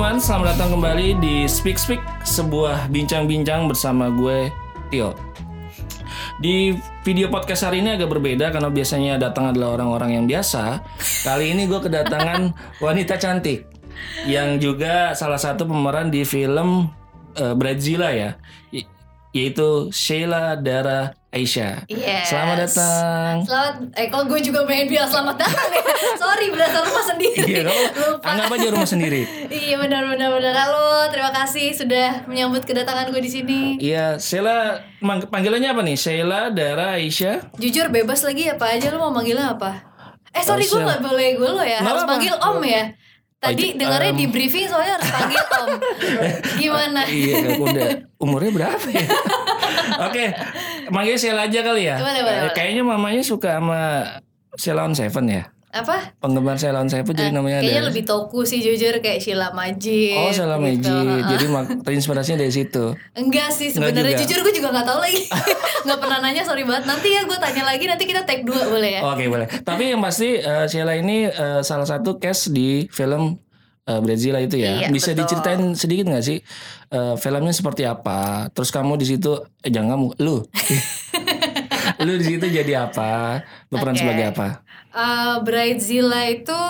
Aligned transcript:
teman-teman, 0.00 0.24
selamat 0.24 0.46
datang 0.56 0.70
kembali 0.80 1.08
di 1.20 1.34
Speak 1.44 1.76
Speak, 1.76 2.00
sebuah 2.24 2.88
bincang-bincang 2.88 3.68
bersama 3.68 4.08
gue, 4.08 4.48
Tio. 4.88 5.12
Di 6.40 6.72
video 7.04 7.28
podcast 7.28 7.68
hari 7.68 7.84
ini 7.84 8.00
agak 8.00 8.08
berbeda 8.08 8.48
karena 8.48 8.72
biasanya 8.72 9.20
datang 9.20 9.52
adalah 9.52 9.76
orang-orang 9.76 10.16
yang 10.16 10.24
biasa. 10.24 10.80
Kali 11.20 11.52
ini 11.52 11.68
gue 11.68 11.84
kedatangan 11.84 12.48
wanita 12.88 13.20
cantik 13.20 13.68
yang 14.24 14.56
juga 14.56 15.12
salah 15.12 15.36
satu 15.36 15.68
pemeran 15.68 16.08
di 16.08 16.24
film 16.24 16.88
uh, 17.36 17.52
Bradzilla 17.52 18.08
ya, 18.16 18.40
y- 18.72 18.88
yaitu 19.36 19.92
Sheila 19.92 20.56
Dara 20.56 21.12
Aisyah. 21.30 21.86
Yes. 21.86 22.26
Selamat 22.26 22.66
datang. 22.66 23.46
Selamat, 23.46 23.74
eh 23.94 24.10
kalau 24.10 24.26
gue 24.26 24.42
juga 24.42 24.66
pengen 24.66 24.90
bilang 24.90 25.06
selamat 25.06 25.38
datang 25.38 25.70
ya. 25.70 25.82
Sorry, 26.26 26.50
berasa 26.50 26.82
rumah 26.82 27.04
sendiri. 27.06 27.38
Iya, 27.46 27.62
Lupa. 28.02 28.26
anggap 28.26 28.50
aja 28.50 28.66
rumah 28.74 28.88
sendiri. 28.88 29.22
Iya 29.62 29.78
benar 29.78 30.10
benar 30.10 30.34
benar. 30.34 30.54
Halo, 30.58 31.06
terima 31.06 31.30
kasih 31.30 31.70
sudah 31.70 32.26
menyambut 32.26 32.66
kedatangan 32.66 33.14
gue 33.14 33.22
di 33.22 33.30
sini. 33.30 33.60
Iya, 33.78 34.18
Sheila 34.18 34.82
panggilannya 35.30 35.70
apa 35.70 35.82
nih? 35.86 35.94
Sheila 35.94 36.50
Dara 36.50 36.98
Aisyah. 36.98 37.54
Jujur 37.54 37.94
bebas 37.94 38.26
lagi 38.26 38.50
apa 38.50 38.66
aja 38.66 38.90
lu 38.90 38.98
mau 38.98 39.14
manggilnya 39.14 39.54
apa? 39.54 39.86
Eh 40.30 40.42
sorry 40.42 40.66
gue 40.66 40.78
nggak 40.78 40.98
boleh 40.98 41.38
gue 41.38 41.46
lo 41.48 41.62
ya. 41.62 41.78
Nggak 41.78 41.94
harus 41.94 42.02
apa-apa. 42.02 42.12
panggil 42.18 42.34
om 42.42 42.58
ya. 42.66 42.82
Tadi 43.40 43.64
Oh, 43.66 43.76
dengarnya 43.80 44.12
em. 44.12 44.20
di 44.20 44.26
briefing 44.28 44.68
soalnya 44.68 45.00
harus 45.00 45.08
panggil 45.08 45.44
om. 45.56 45.68
Gimana? 46.60 47.00
Iya, 47.08 47.56
udah 47.56 47.88
umurnya 48.24 48.52
berapa 48.52 48.86
ya? 48.86 49.06
Oke, 50.04 50.24
manggil 50.88 51.16
Sheila 51.16 51.48
aja 51.48 51.60
kali 51.62 51.88
ya. 51.88 51.96
Boleh, 51.96 52.20
boleh, 52.20 52.36
Eh, 52.36 52.42
boleh. 52.44 52.52
Kayaknya 52.52 52.82
mamanya 52.84 53.22
suka 53.24 53.56
sama 53.56 53.80
Sheila 54.54 54.84
on 54.84 54.92
Seven 54.92 55.24
ya. 55.26 55.48
Apa? 55.70 56.18
Penggemar 56.18 56.58
Sheila 56.58 56.82
on 56.82 56.90
Seven 56.90 57.06
jadi 57.06 57.30
namanya 57.30 57.62
Kayaknya 57.62 57.78
ada. 57.78 57.88
lebih 57.94 58.02
toku 58.02 58.42
sih 58.42 58.58
jujur 58.58 58.98
kayak 58.98 59.22
Sheila 59.22 59.54
Majid. 59.54 60.18
Oh, 60.18 60.34
Sheila 60.34 60.58
gitu. 60.58 60.90
Magic. 60.90 61.22
Jadi 61.30 61.44
terinspirasinya 61.86 62.38
dari 62.42 62.50
situ. 62.50 62.84
Enggak 63.14 63.54
sih 63.54 63.70
sebenarnya 63.70 64.18
jujur 64.18 64.42
gue 64.42 64.50
juga 64.52 64.74
nggak 64.74 64.86
tahu 64.86 64.98
lagi 64.98 65.22
nggak 65.86 65.98
pernah 65.98 66.18
nanya 66.18 66.42
sorry 66.42 66.66
banget 66.66 66.84
nanti 66.84 67.14
ya 67.14 67.22
gue 67.22 67.38
tanya 67.38 67.62
lagi 67.64 67.84
nanti 67.86 68.04
kita 68.04 68.26
tag 68.26 68.42
dua 68.42 68.66
boleh 68.66 68.98
ya 68.98 69.00
Oke, 69.06 69.30
boleh. 69.30 69.46
Tapi 69.62 69.94
yang 69.94 70.02
pasti 70.02 70.36
eh, 70.36 70.66
Sheila 70.66 70.98
ini 70.98 71.30
eh, 71.30 71.62
salah 71.62 71.86
satu 71.86 72.18
cast 72.18 72.50
di 72.50 72.90
film 72.90 73.38
eh, 73.86 74.00
Bradzilla 74.02 74.42
itu 74.42 74.58
ya. 74.58 74.74
Iya, 74.74 74.88
Bisa 74.90 75.14
betul. 75.14 75.22
diceritain 75.22 75.62
sedikit 75.78 76.10
nggak 76.10 76.24
sih 76.26 76.42
eh, 76.90 77.14
filmnya 77.14 77.54
seperti 77.54 77.86
apa? 77.86 78.50
Terus 78.50 78.74
kamu 78.74 78.98
di 78.98 79.06
situ 79.06 79.38
eh 79.62 79.70
jangan 79.70 79.94
kamu, 79.94 80.06
lu. 80.18 80.42
lu 82.04 82.12
di 82.16 82.24
situ 82.26 82.44
jadi 82.44 82.90
apa? 82.90 83.38
Berperan 83.70 83.94
Oke. 83.94 84.02
sebagai 84.02 84.26
apa? 84.34 84.48
Eh, 84.90 85.36
Bridezilla 85.40 86.26
itu 86.26 86.60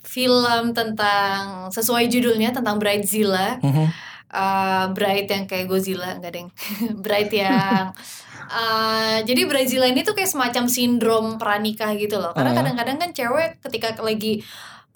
film 0.00 0.72
tentang 0.72 1.68
sesuai 1.68 2.08
judulnya 2.08 2.52
tentang 2.52 2.76
Bridezilla 2.76 3.56
Mhm. 3.60 3.86
Eh, 4.28 4.84
Bride 4.92 5.24
yang 5.26 5.44
kayak 5.44 5.66
Godzilla 5.66 6.12
enggak 6.12 6.36
deng 6.36 6.48
Bride 7.04 7.32
yang 7.32 7.96
eh, 8.48 9.16
jadi 9.24 9.40
Bridezilla 9.44 9.88
ini 9.88 10.04
tuh 10.04 10.12
kayak 10.12 10.28
semacam 10.28 10.68
sindrom 10.68 11.26
pranikah 11.36 11.96
gitu 11.96 12.20
loh 12.20 12.36
karena 12.36 12.52
Ah. 12.52 12.56
kadang-kadang 12.60 12.96
kan 12.98 13.10
cewek 13.12 13.56
ketika 13.64 13.96
lagi 14.00 14.44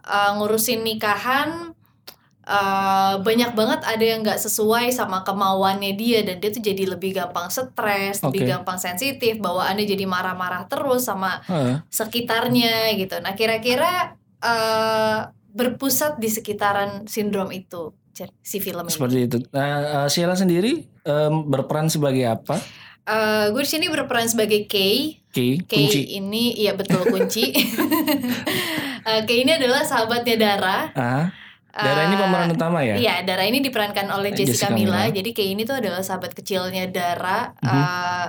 eh, 0.04 0.30
ngurusin 0.36 0.84
nikahan 0.84 1.72
eh, 2.42 3.14
banyak 3.22 3.54
banget 3.54 3.80
ada 3.86 4.04
yang 4.04 4.20
nggak 4.26 4.38
sesuai 4.42 4.90
sama 4.90 5.22
kemauannya 5.22 5.94
dia 5.94 6.26
dan 6.26 6.42
dia 6.42 6.50
tuh 6.50 6.62
jadi 6.62 6.84
lebih 6.90 7.14
gampang 7.14 7.48
stres, 7.48 8.22
lebih 8.22 8.42
Oke. 8.44 8.50
gampang 8.50 8.78
sensitif, 8.78 9.38
bawaannya 9.38 9.86
jadi 9.86 10.04
marah-marah 10.06 10.66
terus 10.66 11.06
sama 11.06 11.38
Heeh. 11.46 11.82
sekitarnya 11.88 12.94
gitu. 12.98 13.18
Nah 13.22 13.32
kira-kira 13.34 14.18
eh, 14.42 15.18
berpusat 15.52 16.16
di 16.18 16.28
sekitaran 16.32 17.04
sindrom 17.06 17.52
itu 17.52 17.92
si 18.42 18.58
film 18.60 18.84
ini. 18.86 18.92
Seperti 18.92 19.18
itu. 19.24 19.36
Nah, 19.52 20.04
eh, 20.04 20.08
Sheila 20.08 20.36
sendiri 20.36 20.84
em, 21.04 21.34
berperan 21.48 21.88
sebagai 21.88 22.24
apa? 22.28 22.60
Eh, 23.02 23.50
gue 23.50 23.62
di 23.66 23.70
sini 23.70 23.86
berperan 23.90 24.30
sebagai 24.30 24.70
Kay. 24.70 25.18
Ki, 25.32 25.64
Kay 25.66 25.88
kunci. 25.90 26.00
ini 26.12 26.54
iya 26.54 26.76
betul 26.76 27.02
kunci. 27.06 27.50
Eh, 29.02 29.26
Kay 29.26 29.42
ini 29.42 29.58
adalah 29.58 29.82
sahabatnya 29.82 30.38
Dara. 30.38 30.78
Ah, 30.94 31.34
Dara 31.72 32.04
ini 32.04 32.14
Eh, 32.14 32.20
pemeran 32.20 32.48
utama 32.50 32.78
ya? 32.80 32.94
Iya, 32.94 33.14
Dara 33.24 33.42
ini 33.42 33.58
diperankan 33.58 34.12
oleh 34.12 34.30
Eh, 34.30 34.36
Jessica, 34.36 34.68
Jessica 34.68 34.76
Mila. 34.76 35.08
Mila. 35.08 35.16
Jadi 35.16 35.30
Kay 35.32 35.48
ini 35.50 35.64
tuh 35.64 35.80
adalah 35.80 36.04
sahabat 36.04 36.32
kecilnya 36.32 36.84
Dara. 36.86 37.56
Mhm. 37.56 37.72
Eh, 37.72 38.26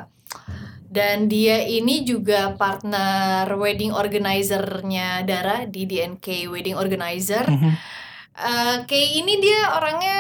dan 0.88 1.26
dia 1.26 1.58
ini 1.60 2.02
juga 2.02 2.54
partner 2.54 3.50
wedding 3.52 3.92
organizer-nya 3.92 5.22
Dara 5.24 5.66
di 5.66 5.84
DNK 5.84 6.48
Wedding 6.48 6.74
Organizer. 6.74 7.44
Mhm. 7.44 7.72
Eh, 8.34 8.78
Kay 8.84 9.20
ini 9.20 9.38
dia 9.38 9.74
orangnya 9.74 10.20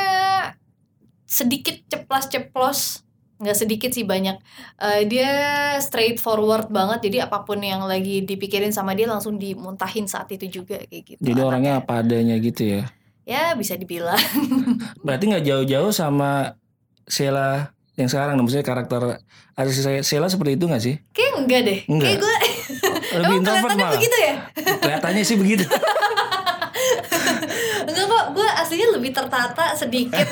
sedikit 1.23 1.79
ceplas-ceplos 1.87 3.01
nggak 3.33 3.57
sedikit 3.57 3.89
sih 3.89 4.03
banyak 4.03 4.37
Eh, 4.75 5.03
dia 5.03 5.31
straightforward 5.77 6.67
banget 6.69 6.99
jadi 7.03 7.17
apa 7.25 7.41
pun 7.41 7.59
yang 7.59 7.83
lagi 7.83 8.21
dipikirin 8.21 8.69
sama 8.69 8.93
dia 8.93 9.07
langsung 9.07 9.35
dimuntahin 9.35 10.05
saat 10.05 10.27
itu 10.29 10.61
juga 10.61 10.75
kayak 10.81 11.03
gitu 11.07 11.19
Jadi 11.19 11.31
anaknya. 11.33 11.47
orangnya 11.47 11.73
apa 11.77 11.93
adanya 11.97 12.35
gitu 12.37 12.63
ya. 12.69 12.83
Ya 13.23 13.53
bisa 13.53 13.73
dibilang 13.73 14.19
Berarti 15.05 15.23
nggak 15.25 15.43
jauh-jauh 15.43 15.89
sama 15.89 16.59
Sheila 17.03 17.71
yang 17.93 18.07
sekarang, 18.07 18.35
maksudnya 18.35 18.61
karakter 18.61 19.21
ada 19.53 19.69
Sheila 20.01 20.25
seperti 20.25 20.55
itu 20.55 20.65
nggak 20.65 20.81
sih? 20.81 20.95
kayak 21.09 21.31
enggak 21.37 21.61
deh 21.61 21.79
Enggak. 21.85 22.07
kayak 22.07 22.19
gue 22.19 22.35
Lebih 23.13 23.21
emang 23.21 23.37
introvert 23.37 23.61
kelihatannya 23.63 23.83
malah. 23.83 23.93
begitu 23.93 24.17
ya 24.19 24.33
Kelihatannya 24.79 25.23
sih 25.23 25.37
begitu. 25.37 25.65
enggak 27.83 28.05
kok 28.07 28.25
gue 28.31 28.47
aslinya 28.55 28.87
lebih 28.91 29.11
tertata 29.11 29.65
sedikit 29.73 30.27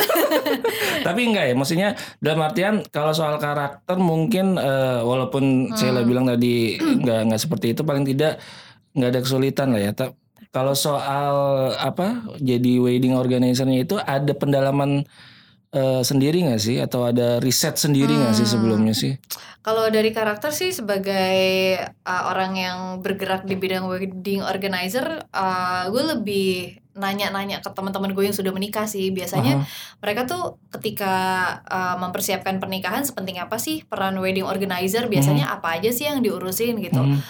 Tapi 1.07 1.21
enggak 1.23 1.45
ya, 1.47 1.53
maksudnya 1.53 1.89
dalam 2.17 2.41
artian 2.41 2.75
kalau 2.87 3.11
soal 3.11 3.37
karakter 3.37 3.97
mungkin 3.97 4.55
eh, 4.55 5.01
walaupun 5.01 5.43
Hmm. 5.63 5.75
Sheila 5.75 6.01
bilang 6.01 6.25
tadi 6.25 6.75
nggak 6.77 7.19
nggak 7.27 7.41
seperti 7.41 7.71
itu, 7.71 7.81
paling 7.81 8.03
tidak 8.03 8.41
nggak 8.91 9.09
ada 9.09 9.19
kesulitan 9.19 9.67
lah 9.69 9.81
ya. 9.81 9.91
Kalau 10.51 10.75
soal 10.75 11.35
apa 11.79 12.27
jadi 12.43 12.83
wedding 12.83 13.15
organizer-nya 13.15 13.87
itu 13.87 13.95
ada 13.95 14.35
pendalaman 14.35 15.07
eh, 15.71 16.03
sendiri 16.03 16.43
nggak 16.43 16.59
sih 16.59 16.77
atau 16.83 17.07
ada 17.07 17.39
riset 17.39 17.79
sendiri 17.79 18.11
nggak 18.11 18.35
sih 18.35 18.43
Hmm. 18.43 18.53
sebelumnya 18.59 18.91
sih? 18.91 19.15
Kalau 19.61 19.87
dari 19.93 20.09
karakter 20.09 20.49
sih 20.49 20.73
sebagai 20.73 21.77
uh, 22.01 22.23
orang 22.33 22.57
yang 22.57 22.79
bergerak 23.05 23.45
di 23.45 23.53
bidang 23.53 23.85
wedding 23.85 24.41
organizer, 24.41 25.21
uh, 25.29 25.85
gue 25.85 26.17
lebih 26.17 26.81
nanya-nanya 26.97 27.61
ke 27.61 27.69
teman-teman 27.69 28.09
gue 28.11 28.25
yang 28.25 28.33
sudah 28.33 28.49
menikah 28.49 28.89
sih. 28.89 29.13
Biasanya 29.13 29.61
Aha. 29.61 29.65
mereka 30.01 30.25
tuh 30.25 30.57
ketika 30.73 31.13
uh, 31.69 31.95
mempersiapkan 32.01 32.57
pernikahan 32.57 33.05
sepenting 33.05 33.37
apa 33.37 33.61
sih 33.61 33.85
peran 33.85 34.17
wedding 34.17 34.49
organizer? 34.49 35.05
Biasanya 35.05 35.53
apa 35.53 35.77
aja 35.77 35.93
sih 35.93 36.09
yang 36.09 36.25
diurusin 36.25 36.81
gitu. 36.81 36.97
Mhm. 36.97 37.21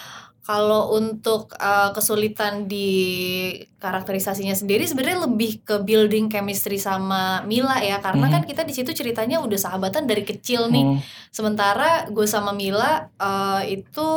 Kalau 0.41 0.97
untuk 0.97 1.53
uh, 1.53 1.94
kesulitan 1.94 2.66
di 2.66 2.90
karakterisasinya 3.78 4.53
sendiri 4.53 4.84
sebenarnya 4.84 5.29
lebih 5.29 5.62
ke 5.62 5.79
building 5.79 6.28
chemistry 6.28 6.78
sama 6.78 7.46
Mila 7.46 7.78
ya 7.78 8.02
karena 8.02 8.25
Mhm. 8.25 8.34
kan 8.34 8.44
kita 8.46 8.62
di 8.62 8.74
situ 8.74 8.90
ceritanya 8.91 9.38
udah 9.38 9.57
sahabatan 9.57 10.06
dari 10.06 10.25
kecil 10.25 10.68
nih. 10.68 10.85
Hmm. 10.85 10.97
Sementara 11.30 12.09
gue 12.09 12.25
sama 12.25 12.51
Mila 12.51 13.09
eh, 13.16 13.80
itu 13.80 14.07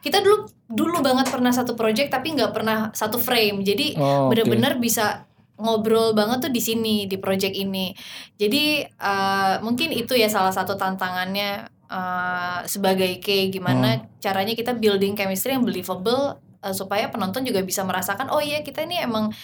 kita 0.00 0.20
dulu 0.20 0.44
dulu 0.68 1.00
banget 1.00 1.32
pernah 1.32 1.50
satu 1.50 1.72
project 1.74 2.12
tapi 2.12 2.36
nggak 2.36 2.52
pernah 2.52 2.92
satu 2.92 3.16
frame. 3.16 3.64
Jadi 3.64 3.96
Oh, 3.96 4.28
oke. 4.28 4.36
bener-bener 4.36 4.76
bisa 4.76 5.24
ngobrol 5.56 6.12
banget 6.12 6.48
tuh 6.48 6.52
di 6.52 6.60
sini 6.60 7.04
di 7.04 7.16
project 7.16 7.52
ini. 7.52 7.92
Jadi 8.36 8.84
eh, 8.84 9.54
mungkin 9.60 9.92
itu 9.92 10.12
ya 10.12 10.28
salah 10.28 10.52
satu 10.52 10.76
tantangannya 10.76 11.79
eh, 11.90 12.58
sebagai 12.64 13.18
K 13.18 13.50
gimana 13.50 13.98
Hmm. 13.98 14.06
caranya 14.18 14.54
kita 14.54 14.72
building 14.72 15.12
chemistry 15.12 15.52
yang 15.52 15.66
believable 15.66 16.38
eh, 16.60 16.70
supaya 16.70 17.10
penonton 17.10 17.42
juga 17.42 17.60
bisa 17.60 17.82
merasakan 17.82 18.30
oh 18.30 18.38
iya 18.38 18.62
kita 18.62 18.82
ini 18.82 19.02
emang 19.02 19.34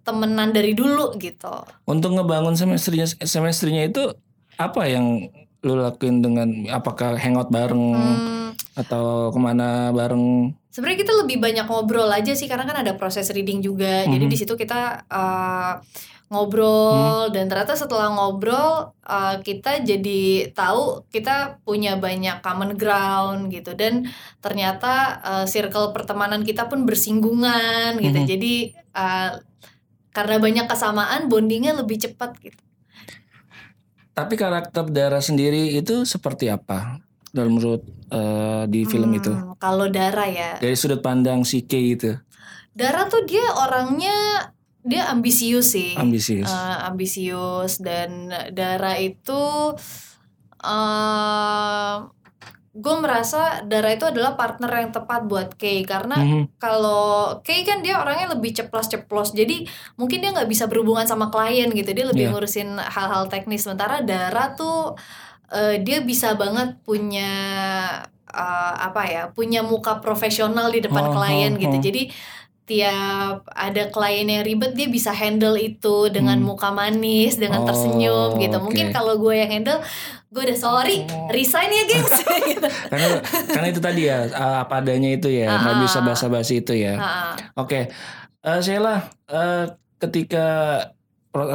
temenan 0.00 0.50
dari 0.50 0.72
dulu 0.72 1.18
gitu. 1.18 1.52
Untuk 1.84 2.14
ngebangun 2.14 2.54
semestrinya 2.54 3.04
semestrinya 3.20 3.84
itu 3.84 4.08
apa 4.56 4.88
yang 4.88 5.28
lu 5.60 5.74
lakuin 5.74 6.22
dengan 6.22 6.48
apakah 6.70 7.18
hangout 7.18 7.50
bareng 7.50 7.82
Hmm, 7.92 8.48
atau 8.72 9.28
ke 9.28 9.38
mana 9.38 9.90
bareng? 9.90 10.54
Sebenarnya 10.70 11.02
kita 11.02 11.12
lebih 11.18 11.42
banyak 11.42 11.66
ngobrol 11.66 12.06
aja 12.08 12.30
sih 12.32 12.46
karena 12.46 12.62
kan 12.62 12.80
ada 12.80 12.94
proses 12.94 13.26
reading 13.34 13.58
juga. 13.58 14.06
Jadi 14.06 14.24
Mhm. 14.24 14.30
di 14.30 14.36
situ 14.38 14.54
kita 14.54 15.02
uh, 15.10 15.82
ngobrol 16.28 17.32
dan 17.32 17.48
ternyata 17.48 17.72
setelah 17.72 18.12
ngobrol 18.12 18.92
uh, 19.00 19.40
kita 19.40 19.80
jadi 19.80 20.52
tahu 20.52 21.08
kita 21.08 21.64
punya 21.64 21.96
banyak 21.96 22.44
common 22.44 22.76
ground 22.76 23.48
gitu 23.48 23.72
dan 23.72 24.04
ternyata 24.44 25.24
uh, 25.24 25.46
circle 25.48 25.96
pertemanan 25.96 26.44
kita 26.44 26.68
pun 26.68 26.84
bersinggungan 26.84 27.96
gitu. 27.96 28.20
Mhm. 28.20 28.28
Jadi 28.28 28.54
uh, 28.92 29.40
karena 30.12 30.36
banyak 30.36 30.66
kesamaan 30.68 31.32
bondingnya 31.32 31.78
lebih 31.78 31.96
cepat 31.96 32.36
gitu. 32.42 32.60
Tapi 34.18 34.34
karakter 34.34 34.82
Dara 34.90 35.22
sendiri 35.22 35.78
itu 35.78 36.02
seperti 36.02 36.50
apa 36.50 36.98
dalam 37.30 37.54
menurut 37.54 37.86
eh, 38.10 38.64
di 38.66 38.82
film 38.82 39.14
itu? 39.14 39.30
Hmm, 39.30 39.54
Kalau 39.62 39.86
Dara 39.86 40.26
ya, 40.26 40.58
Dari 40.58 40.74
sudut 40.74 40.98
pandang 40.98 41.46
si 41.46 41.62
K 41.62 41.72
itu. 41.78 42.10
Dara 42.74 43.06
tuh 43.06 43.22
dia 43.30 43.46
orangnya 43.54 44.50
dia 44.88 45.04
ambisius 45.06 45.76
sih 45.76 45.92
Ambisius. 45.94 46.48
Eh, 46.48 46.76
ambisius 46.82 47.76
dan 47.78 48.26
Dara 48.50 48.96
itu 48.96 49.76
eh 50.58 51.96
gue 52.78 52.94
merasa 53.02 53.66
Dara 53.66 53.90
itu 53.90 54.06
adalah 54.06 54.38
partner 54.38 54.70
yang 54.70 54.90
tepat 54.94 55.26
buat 55.26 55.48
Kay 55.58 55.82
karena 55.82 56.14
Mhm. 56.14 56.62
kalau 56.62 57.36
Kay 57.42 57.66
kan 57.66 57.82
dia 57.82 57.98
orangnya 57.98 58.38
lebih 58.38 58.54
ceplos-ceplos 58.54 59.34
jadi 59.34 59.66
mungkin 59.98 60.22
dia 60.22 60.30
nggak 60.30 60.46
bisa 60.46 60.70
berhubungan 60.70 61.02
sama 61.02 61.26
klien 61.26 61.66
gitu 61.68 61.90
dia 61.90 62.06
lebih 62.06 62.30
Iya. 62.30 62.32
ngurusin 62.32 62.78
hal-hal 62.78 63.26
teknis 63.26 63.66
sementara 63.66 63.98
Dara 64.00 64.54
tuh 64.54 64.94
eh, 65.50 65.80
dia 65.82 66.04
bisa 66.04 66.38
banget 66.38 66.78
punya 66.84 67.32
eh, 68.28 68.74
apa 68.78 69.02
ya 69.08 69.22
punya 69.32 69.64
muka 69.64 69.98
profesional 69.98 70.68
di 70.68 70.78
depan 70.78 71.08
Oh, 71.10 71.12
klien 71.16 71.56
oh, 71.56 71.58
gitu 71.58 71.76
oh. 71.76 71.82
jadi 71.82 72.02
tiap 72.68 73.48
ada 73.48 73.88
klien 73.88 74.28
yang 74.28 74.44
ribet 74.44 74.76
dia 74.76 74.86
bisa 74.86 75.08
handle 75.10 75.56
itu 75.56 76.12
dengan 76.12 76.36
Hmm. 76.36 76.46
muka 76.46 76.68
manis 76.70 77.34
dengan 77.34 77.64
Oh, 77.64 77.66
tersenyum 77.66 78.36
gitu 78.36 78.60
mungkin 78.60 78.92
kalau 78.92 79.16
gue 79.16 79.34
yang 79.34 79.48
handle 79.48 79.80
gue 80.28 80.42
udah 80.44 80.54
sorry 80.54 81.08
Oh. 81.08 81.32
resign 81.32 81.66
ya 81.68 81.84
gengs 81.88 82.20
gitu 82.20 82.68
karena 82.92 83.08
karena 83.48 83.66
itu 83.66 83.80
tadi 83.80 84.02
ya 84.04 84.28
uh, 84.28 84.56
apa 84.62 84.78
adanya 84.78 85.10
itu 85.10 85.26
ya 85.26 85.48
nggak 85.50 85.74
Ah. 85.74 85.80
bisa 85.80 85.98
basa-basi 86.00 86.60
itu 86.60 86.76
ya 86.76 86.94
Ah, 86.94 87.32
oke 87.56 87.88
Eh, 88.38 88.60
Sheila 88.62 89.02
eh, 89.26 89.64
ketika 89.98 90.46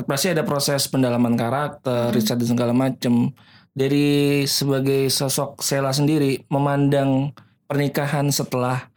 pasti 0.03 0.27
ada 0.29 0.43
proses 0.43 0.85
pendalaman 0.85 1.33
karakter 1.33 2.09
Hmm. 2.09 2.13
riset 2.13 2.37
dan 2.37 2.49
segala 2.49 2.73
macem 2.73 3.31
dari 3.71 4.43
sebagai 4.45 5.07
sosok 5.07 5.59
Sheila 5.59 5.89
sendiri 5.89 6.43
memandang 6.47 7.31
pernikahan 7.65 8.29
setelah 8.29 8.91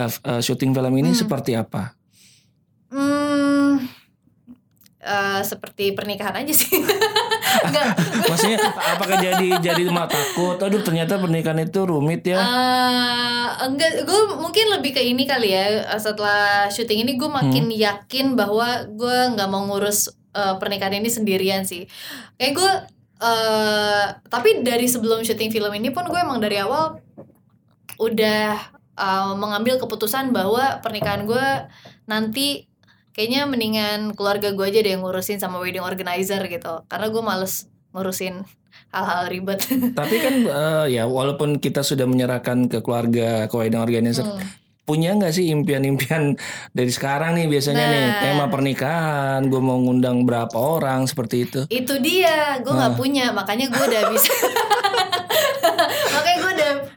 f- 0.00 0.22
eh, 0.22 0.38
syuting 0.38 0.70
film 0.70 0.94
ini 0.94 1.10
Hmm. 1.10 1.18
seperti 1.18 1.52
apa 1.52 1.98
Hmm, 2.88 3.84
eh, 4.98 5.40
seperti 5.42 5.92
pernikahan 5.92 6.38
aja 6.38 6.54
sih. 6.54 6.72
Enggak. 7.58 7.96
maksudnya 8.24 8.58
apakah 8.86 9.16
jadi 9.18 9.48
jadi 9.58 9.82
malah 9.88 10.06
takut 10.06 10.56
aduh 10.58 10.78
ternyata 10.78 11.16
pernikahan 11.16 11.58
itu 11.60 11.80
rumit 11.82 12.22
ya 12.22 12.38
Eh, 12.38 13.46
enggak, 13.62 14.04
gue 14.04 14.20
mungkin 14.36 14.68
lebih 14.70 14.92
ke 14.92 15.02
ini 15.02 15.24
kali 15.24 15.50
ya. 15.50 15.64
Setelah 15.96 16.68
syuting 16.68 17.02
ini 17.02 17.16
gue 17.16 17.26
makin 17.26 17.68
yakin 17.68 18.32
bahwa 18.34 18.68
gue 18.86 19.16
nggak 19.32 19.48
mau 19.48 19.64
ngurus 19.64 20.08
eh, 20.30 20.54
pernikahan 20.54 20.94
ini 20.94 21.08
sendirian 21.08 21.64
sih. 21.64 21.88
Kayak 22.36 22.52
gue, 22.54 22.72
eh 23.18 24.04
tapi 24.24 24.60
dari 24.60 24.86
sebelum 24.86 25.20
syuting 25.20 25.50
film 25.50 25.72
ini 25.72 25.88
pun 25.88 26.04
gue 26.04 26.16
emang 26.16 26.38
dari 26.38 26.56
awal 26.56 27.00
udah 27.98 28.77
eh, 28.98 29.32
mengambil 29.34 29.78
keputusan 29.78 30.30
bahwa 30.30 30.82
pernikahan 30.82 31.22
gue 31.24 31.46
nanti 32.04 32.66
kayaknya 33.12 33.46
mendingan 33.46 34.12
keluarga 34.12 34.50
gue 34.50 34.62
aja 34.64 34.78
deh 34.78 34.92
yang 34.92 35.02
ngurusin 35.02 35.38
sama 35.38 35.58
wedding 35.58 35.82
organizer 35.82 36.42
gitu. 36.44 36.82
Karena 36.86 37.06
gue 37.08 37.22
males 37.22 37.66
ngurusin 37.90 38.42
hal-hal 38.88 39.26
ribet. 39.26 39.58
Tapi 39.98 40.16
kan 40.18 40.34
eh, 40.44 40.86
ya 40.92 41.04
walaupun 41.04 41.58
kita 41.58 41.82
sudah 41.82 42.04
menyerahkan 42.04 42.66
ke 42.66 42.78
keluarga 42.78 43.46
ke 43.46 43.54
wedding 43.54 43.78
organizer, 43.78 44.22
Hmm. 44.22 44.40
punya 44.88 45.12
nggak 45.12 45.36
sih 45.36 45.52
impian-impian 45.52 46.32
dari 46.72 46.88
sekarang 46.88 47.36
nih 47.36 47.44
biasanya 47.44 47.84
nih 47.86 48.04
Nah. 48.08 48.20
tema 48.24 48.44
pernikahan, 48.48 49.44
gue 49.44 49.60
mau 49.60 49.76
ngundang 49.76 50.24
berapa 50.24 50.56
orang 50.56 51.04
seperti 51.04 51.44
itu. 51.44 51.60
itu 51.68 51.92
dia 52.00 52.56
gue 52.58 52.72
nggak 52.72 52.96
punya 52.96 53.28
makanya 53.30 53.68
gue 53.68 53.84
udah 53.84 54.02
bisa 54.08 54.32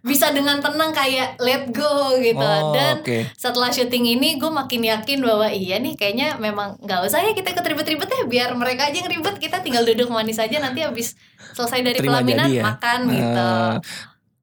bisa 0.01 0.29
dengan 0.29 0.57
tenang 0.57 0.89
kayak 0.89 1.37
let 1.37 1.69
go 1.69 1.89
gitu 2.17 2.41
Oh, 2.41 2.71
dan 2.71 2.99
oke. 2.99 3.29
setelah 3.33 3.69
syuting 3.69 4.09
ini 4.11 4.35
gue 4.35 4.49
makin 4.49 4.81
yakin 4.83 5.21
bahwa 5.21 5.45
iya 5.47 5.77
nih 5.77 5.93
kayaknya 5.93 6.35
memang 6.35 6.77
nggak 6.79 7.05
usah 7.05 7.21
ya 7.21 7.31
kita 7.31 7.51
ikut 7.51 7.61
ribet-ribet 7.63 8.09
ya 8.09 8.25
biar 8.25 8.49
mereka 8.53 8.85
aja 8.85 8.97
yang 8.97 9.11
ribet 9.11 9.37
kita 9.37 9.59
tinggal 9.59 9.83
duduk 9.83 10.07
manis 10.07 10.35
aja 10.35 10.57
nanti 10.57 10.81
habis 10.81 11.13
selesai 11.51 11.81
dari 11.83 11.97
Terima 11.97 12.17
pelaminan 12.17 12.49
ya. 12.49 12.63
makan 12.65 12.99
gitu 13.07 13.45
Eh, 13.45 13.73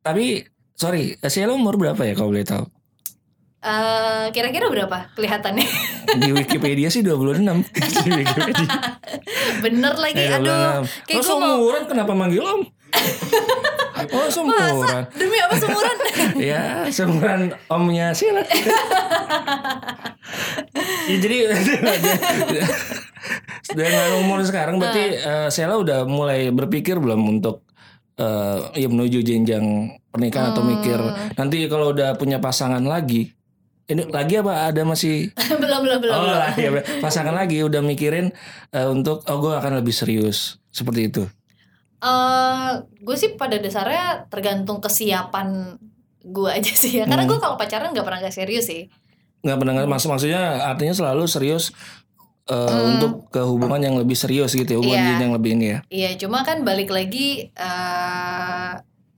tapi 0.01 0.27
sorry, 0.73 1.19
Sheila 1.21 1.51
umur 1.51 1.75
berapa 1.75 1.99
ya 2.01 2.15
kalau 2.15 2.31
boleh 2.31 2.47
tahu? 2.47 2.65
Eh, 3.59 4.27
kira-kira 4.31 4.71
berapa 4.71 5.11
kelihatannya 5.13 5.67
Di 6.15 6.31
Wikipedia 6.31 6.87
sih 6.87 7.03
26 7.03 7.43
Di 8.07 8.11
Wikipedia. 8.15 8.71
bener 9.59 9.95
lagi 9.97 10.15
Eh, 10.17 10.31
aduh 10.33 10.87
26. 10.87 11.05
kayak 11.05 11.19
Oh, 11.19 11.19
gue 11.19 11.35
mau 11.35 11.59
seumuran 11.59 11.83
kenapa 11.85 12.13
manggil 12.15 12.47
om? 12.47 12.63
oh 14.07 14.29
seumuran 14.29 15.05
demi 15.17 15.37
apa 15.41 15.55
seumuran 15.57 15.97
Ya 16.39 16.87
seumuran 16.89 17.41
omnya 17.67 18.15
Sheila. 18.15 18.47
Ya, 21.09 21.17
Jadi 21.19 21.37
Dengan 23.79 24.09
umur 24.25 24.41
sekarang 24.45 24.81
Berarti 24.81 25.19
eh, 25.19 25.49
Sheila 25.51 25.77
udah 25.77 26.09
mulai 26.09 26.49
berpikir 26.49 26.97
belum 26.97 27.39
untuk 27.39 27.65
eh, 28.17 28.59
ya 28.77 28.89
menuju 28.89 29.21
jenjang 29.21 29.97
pernikahan 30.09 30.53
atau 30.53 30.65
Hmm. 30.65 30.71
mikir 30.75 30.99
nanti 31.37 31.69
kalau 31.69 31.93
udah 31.93 32.17
punya 32.17 32.41
pasangan 32.41 32.83
lagi 32.83 33.33
ini 33.89 34.05
lagi 34.05 34.37
apa 34.37 34.69
ada 34.69 34.85
masih? 34.85 35.33
Belum 35.65 35.81
belum 35.81 35.99
belum. 36.05 36.13
Oh 36.13 36.21
belum. 36.29 36.37
lah, 36.37 36.53
ya, 36.61 36.69
pasangan 37.01 37.33
lagi 37.33 37.65
udah 37.65 37.81
mikirin 37.81 38.29
eh, 38.69 38.85
untuk 38.85 39.25
oh 39.25 39.37
gue 39.41 39.57
akan 39.57 39.81
lebih 39.81 39.97
serius. 39.97 40.61
Seperti 40.69 41.09
itu 41.09 41.25
eh 41.99 42.71
gue 42.97 43.17
sih 43.17 43.35
pada 43.35 43.57
dasarnya 43.57 44.27
tergantung 44.27 44.79
kesiapan 44.79 45.79
gue 46.21 46.51
aja 46.51 46.73
sih 46.73 46.99
ya. 46.99 47.05
Karena 47.05 47.25
Hmm. 47.25 47.31
gue 47.31 47.39
kalau 47.39 47.57
pacaran 47.57 47.91
nggak 47.91 48.03
pernah 48.03 48.21
gak 48.21 48.35
serius 48.35 48.67
sih. 48.67 48.87
nggak 49.39 49.55
pernah 49.55 49.87
maksud 49.87 50.09
maksudnya 50.09 50.43
artinya 50.67 50.91
selalu 50.91 51.23
serius 51.25 51.71
eh, 52.45 52.55
Hmm. 52.55 52.97
untuk 52.97 53.13
ke 53.29 53.39
hubungan 53.39 53.79
yang 53.79 53.95
lebih 53.95 54.15
serius 54.15 54.51
gitu 54.51 54.67
ya 54.67 54.79
hubungan 54.79 54.99
Iya. 55.05 55.21
yang 55.21 55.33
lebih 55.33 55.51
ini 55.55 55.67
ya 55.69 55.79
Iya, 55.89 56.11
cuma 56.19 56.43
kan 56.43 56.63
balik 56.63 56.91
lagi 56.91 57.47
eh 57.49 58.73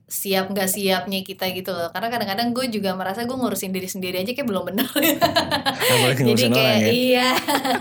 siap 0.05 0.51
nggak 0.51 0.67
siapnya 0.67 1.23
kita 1.23 1.47
gitu 1.49 1.71
loh. 1.71 1.87
Karena 1.89 2.11
kadang-kadang 2.11 2.51
gue 2.51 2.67
juga 2.67 2.91
merasa 2.93 3.23
gue 3.23 3.31
ngurusin 3.31 3.71
diri 3.71 3.87
sendiri 3.87 4.19
aja 4.19 4.29
kayak 4.29 4.43
belum 4.43 4.63
benar. 4.67 4.91
Jadi 6.19 6.43
kayak 6.43 6.51
orang 6.51 6.81
ya 6.81 6.91
iya. 6.91 7.27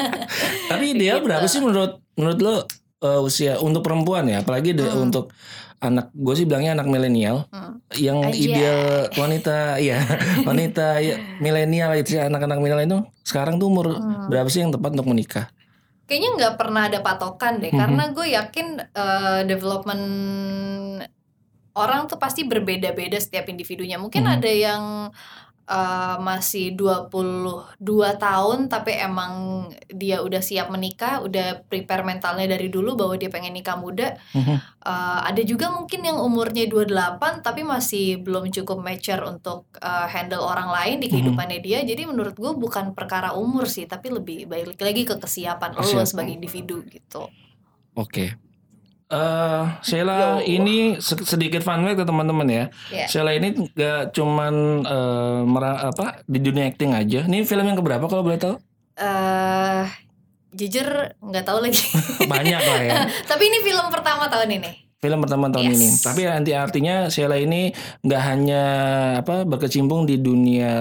tapi 0.71 0.85
ideal 0.95 1.19
Gitu. 1.19 1.27
berapa 1.27 1.45
sih 1.45 1.59
menurut 1.59 1.99
menurut 2.15 2.39
lo 2.39 2.55
eh, 3.01 3.21
usia 3.21 3.57
untuk 3.59 3.81
perempuan 3.81 4.25
ya 4.25 4.41
apalagi 4.41 4.73
de- 4.73 4.85
Hmm. 4.87 5.09
untuk 5.09 5.33
anak 5.81 6.13
gue 6.13 6.35
sih 6.35 6.45
bilangnya 6.45 6.77
anak 6.77 6.87
milenial 6.87 7.49
Hmm. 7.49 7.81
yang 7.97 8.21
Aja. 8.21 8.37
ideal 8.37 8.81
wanita 9.15 9.57
ya 9.79 9.99
wanita 10.45 11.01
ya, 11.01 11.17
milenial 11.39 11.97
itu 11.97 12.15
ya, 12.15 12.29
anak-anak 12.29 12.59
milenial 12.59 12.85
itu 12.87 12.99
sekarang 13.23 13.57
tuh 13.57 13.67
umur 13.67 13.87
Hmm. 13.91 14.29
berapa 14.29 14.47
sih 14.47 14.61
yang 14.61 14.71
tepat 14.71 14.93
untuk 14.93 15.09
menikah 15.09 15.49
Kayaknya 16.05 16.31
nggak 16.37 16.55
pernah 16.59 16.83
ada 16.85 16.99
patokan 17.01 17.63
deh. 17.63 17.71
Mhm. 17.71 17.79
Karena 17.79 18.03
gue 18.11 18.27
yakin 18.29 18.67
eh, 18.83 19.41
development 19.47 20.05
orang 21.73 22.11
tuh 22.11 22.19
pasti 22.19 22.43
berbeda-beda 22.43 23.15
setiap 23.17 23.47
individunya. 23.47 23.95
Mungkin 23.95 24.27
Mhm. 24.27 24.35
ada 24.35 24.51
yang 24.51 24.83
eh, 25.71 26.17
masih 26.19 26.75
22 26.75 27.79
tahun 28.19 28.67
tapi 28.67 28.99
emang 28.99 29.33
dia 29.87 30.19
udah 30.21 30.43
siap 30.43 30.67
menikah, 30.75 31.23
udah 31.23 31.63
prepare 31.71 32.03
mentalnya 32.03 32.51
dari 32.51 32.67
dulu 32.67 32.99
bahwa 32.99 33.15
dia 33.15 33.31
pengen 33.31 33.55
nikah 33.55 33.79
muda. 33.79 34.19
Mhm. 34.35 34.57
Eh, 34.83 35.21
ada 35.31 35.43
juga 35.47 35.71
mungkin 35.71 36.03
yang 36.03 36.19
umurnya 36.19 36.67
28 36.67 37.39
tapi 37.47 37.63
masih 37.63 38.19
belum 38.19 38.51
cukup 38.51 38.83
mature 38.83 39.23
untuk 39.23 39.71
eh, 39.79 40.07
handle 40.11 40.43
orang 40.43 40.75
lain 40.75 40.97
di 40.99 41.07
Mhm. 41.07 41.13
kehidupannya 41.15 41.59
dia. 41.63 41.79
Jadi 41.87 42.03
menurut 42.05 42.35
gue 42.35 42.53
bukan 42.53 42.93
perkara 42.99 43.39
umur 43.39 43.71
sih, 43.71 43.87
tapi 43.87 44.11
lebih 44.11 44.51
balik 44.51 44.83
lagi 44.83 45.07
ke 45.07 45.15
kesiapan 45.17 45.79
lo 45.79 46.03
sebagai 46.03 46.35
individu 46.35 46.83
gitu. 46.91 47.31
Oke. 47.95 48.50
Eh, 49.11 49.63
Sheila 49.83 50.39
ini 50.41 50.95
se- 50.97 51.19
sedikit 51.21 51.61
fun 51.61 51.83
fact 51.83 51.99
ke 51.99 52.05
teman-teman 52.05 52.47
ya. 52.47 52.65
Ya. 52.89 53.07
Sheila 53.07 53.35
ini 53.35 53.53
gak 53.71 54.15
cuman 54.15 54.87
mera- 55.45 55.91
apa 55.91 56.23
di 56.25 56.39
dunia 56.39 56.65
acting 56.65 56.95
aja. 56.95 57.27
Ini 57.27 57.43
film 57.43 57.67
yang 57.67 57.75
keberapa 57.75 58.07
kalau 58.07 58.23
boleh 58.23 58.39
tahu? 58.39 58.55
eh 58.95 59.85
jujur 60.53 60.85
nggak 61.19 61.43
tahu 61.43 61.65
lagi. 61.65 61.81
Banyak 62.33 62.61
lah 62.61 62.81
ya. 62.81 62.93
tapi 63.31 63.49
ini 63.49 63.63
film 63.63 63.89
pertama 63.89 64.29
tahun 64.29 64.61
ini. 64.61 64.71
Film 65.01 65.19
pertama 65.19 65.49
tahun 65.49 65.65
Yes. 65.67 65.75
ini. 65.75 65.89
Tapi 66.05 66.21
nanti 66.29 66.51
artinya 66.53 67.09
Sheila 67.09 67.35
ini 67.35 67.73
nggak 68.01 68.23
hanya 68.23 68.63
apa 69.19 69.43
berkecimpung 69.43 70.05
di 70.05 70.21
dunia 70.21 70.73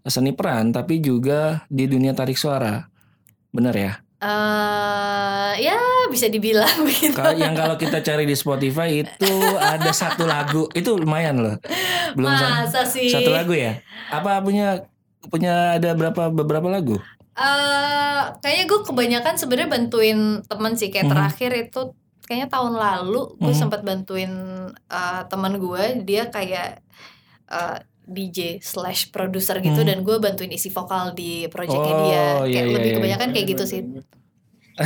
seni 0.00 0.30
peran, 0.30 0.70
tapi 0.70 1.02
juga 1.02 1.66
di 1.66 1.84
dunia 1.84 2.14
tarik 2.14 2.38
suara. 2.38 2.86
Bener 3.50 3.74
ya? 3.74 3.92
Eh 4.24 5.52
ya 5.60 5.76
bisa 6.06 6.26
dibilang 6.26 6.72
begitu. 6.86 7.12
Kalau 7.12 7.36
yang 7.36 7.52
kalau 7.52 7.76
kita 7.76 8.00
cari 8.00 8.24
di 8.24 8.32
Spotify 8.32 8.98
itu 8.98 9.30
ada 9.54 9.90
satu 9.90 10.24
lagu, 10.24 10.64
itu 10.72 10.90
lumayan 10.94 11.38
loh. 11.38 11.56
Belum 12.12 12.32
sa- 12.32 12.64
Masa 12.64 12.82
sih? 12.84 13.08
satu 13.08 13.28
lagu 13.28 13.52
ya? 13.52 13.78
Apa 14.08 14.40
punya 14.40 14.88
punya 15.24 15.52
ada 15.74 15.92
berapa 15.92 16.28
beberapa 16.30 16.68
lagu? 16.68 16.96
eh 17.34 18.22
kayaknya 18.38 18.64
gue 18.64 18.80
kebanyakan 18.84 19.34
sebenarnya 19.34 19.66
bantuin 19.68 20.18
temen 20.40 20.72
sih 20.72 20.86
kayak 20.86 21.04
Mhm. 21.04 21.12
terakhir 21.12 21.50
itu 21.58 21.80
kayaknya 22.22 22.46
tahun 22.48 22.74
lalu 22.74 23.34
gue 23.36 23.50
Mhm. 23.50 23.58
sempat 23.58 23.82
bantuin 23.82 24.30
eh, 24.70 25.22
teman 25.26 25.58
gue 25.58 25.82
dia 26.00 26.30
kayak 26.30 26.78
eh, 27.44 27.78
DJ 28.06 28.62
slash 28.62 29.10
produser 29.10 29.58
gitu 29.58 29.82
dan 29.82 30.00
gue 30.00 30.16
bantuin 30.16 30.46
isi 30.48 30.70
vokal 30.70 31.10
di 31.12 31.48
projectnya 31.48 31.90
Hmm. 31.90 31.98
Oh, 31.98 32.06
dia 32.06 32.22
iya, 32.46 32.54
kayak 32.54 32.62
iya, 32.62 32.62
lebih 32.70 32.86
iya. 32.86 32.96
kebanyakan 32.96 33.28
kayak 33.32 33.46
gitu 33.50 33.64
sih 33.66 33.80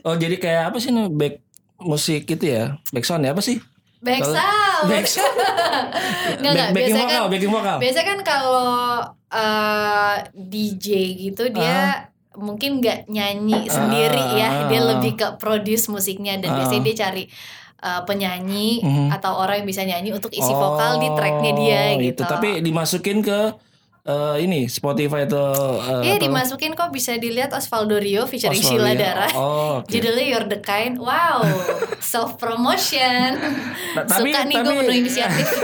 Oh 0.00 0.14
jadi 0.14 0.36
kayak 0.36 0.62
apa 0.70 0.78
sih 0.78 0.90
nih 0.90 1.06
back 1.08 1.34
musik 1.78 2.24
gitu 2.24 2.44
ya? 2.44 2.78
Back 2.88 3.04
sound 3.04 3.22
ya 3.22 3.32
apa 3.32 3.40
sih? 3.40 3.58
back 3.98 4.22
sound 4.22 4.86
Back 4.90 5.06
sound. 5.06 5.34
Nggak, 6.40 6.52
nggak, 6.54 6.68
biasanya 6.70 7.06
kan- 7.08 7.26
backing 7.28 7.50
vokal. 7.50 7.76
biasanya 7.78 8.06
kan 8.06 8.18
kalau 8.22 8.70
eh, 9.28 10.14
DJ 10.32 10.86
gitu 11.20 11.50
dia 11.50 12.06
mungkin 12.32 12.78
nggak 12.78 13.10
nyanyi 13.10 13.66
sendiri 13.66 14.38
ya 14.38 14.70
dia 14.70 14.78
ah. 14.78 14.86
lebih 14.94 15.18
ke 15.18 15.26
produce 15.34 15.90
musiknya 15.90 16.38
dan 16.38 16.54
Ah. 16.54 16.56
biasanya 16.56 16.82
dia 16.84 16.96
cari 17.00 17.24
eh, 17.78 18.02
penyanyi 18.04 18.78
Mhm. 18.80 19.10
atau 19.12 19.34
orang 19.36 19.58
yang 19.58 19.68
bisa 19.68 19.82
nyanyi 19.82 20.10
untuk 20.10 20.30
isi 20.30 20.50
vokal 20.52 20.98
di 20.98 21.10
tracknya 21.12 21.52
dia 21.52 21.80
Oh, 21.88 21.98
gitu. 22.00 22.22
Tapi 22.22 22.48
dimasukin 22.60 23.18
ke 23.18 23.38
eh, 24.08 24.36
ini 24.40 24.64
Spotify 24.66 25.28
atau 25.28 25.52
eh, 26.00 26.08
Iya 26.08 26.16
dimasukin 26.18 26.72
kok 26.72 26.88
bisa 26.88 27.14
dilihat 27.14 27.52
Osvaldo 27.52 27.96
Rio 27.96 28.24
featuring 28.24 28.56
Australia. 28.56 28.88
Sheila 28.88 28.92
Dara. 28.96 29.28
Oh, 29.32 29.44
oke. 29.78 29.88
Judulnya 29.88 30.24
You're 30.26 30.48
the 30.48 30.58
Kind. 30.58 30.96
Wow, 30.96 31.44
self 32.02 32.40
promotion. 32.40 33.36
Nah, 33.92 34.04
tapi- 34.04 34.32
Suka 34.32 34.40
nih 34.42 34.56
gue 34.56 34.64
tapi- 34.64 34.78
penuh 34.80 34.96
inisiatif. 34.96 35.46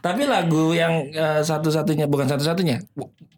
Tapi 0.00 0.22
lagu 0.24 0.72
yang 0.72 1.08
eh, 1.08 1.40
satu-satunya 1.40 2.04
bukan 2.04 2.24
satu-satunya, 2.26 2.80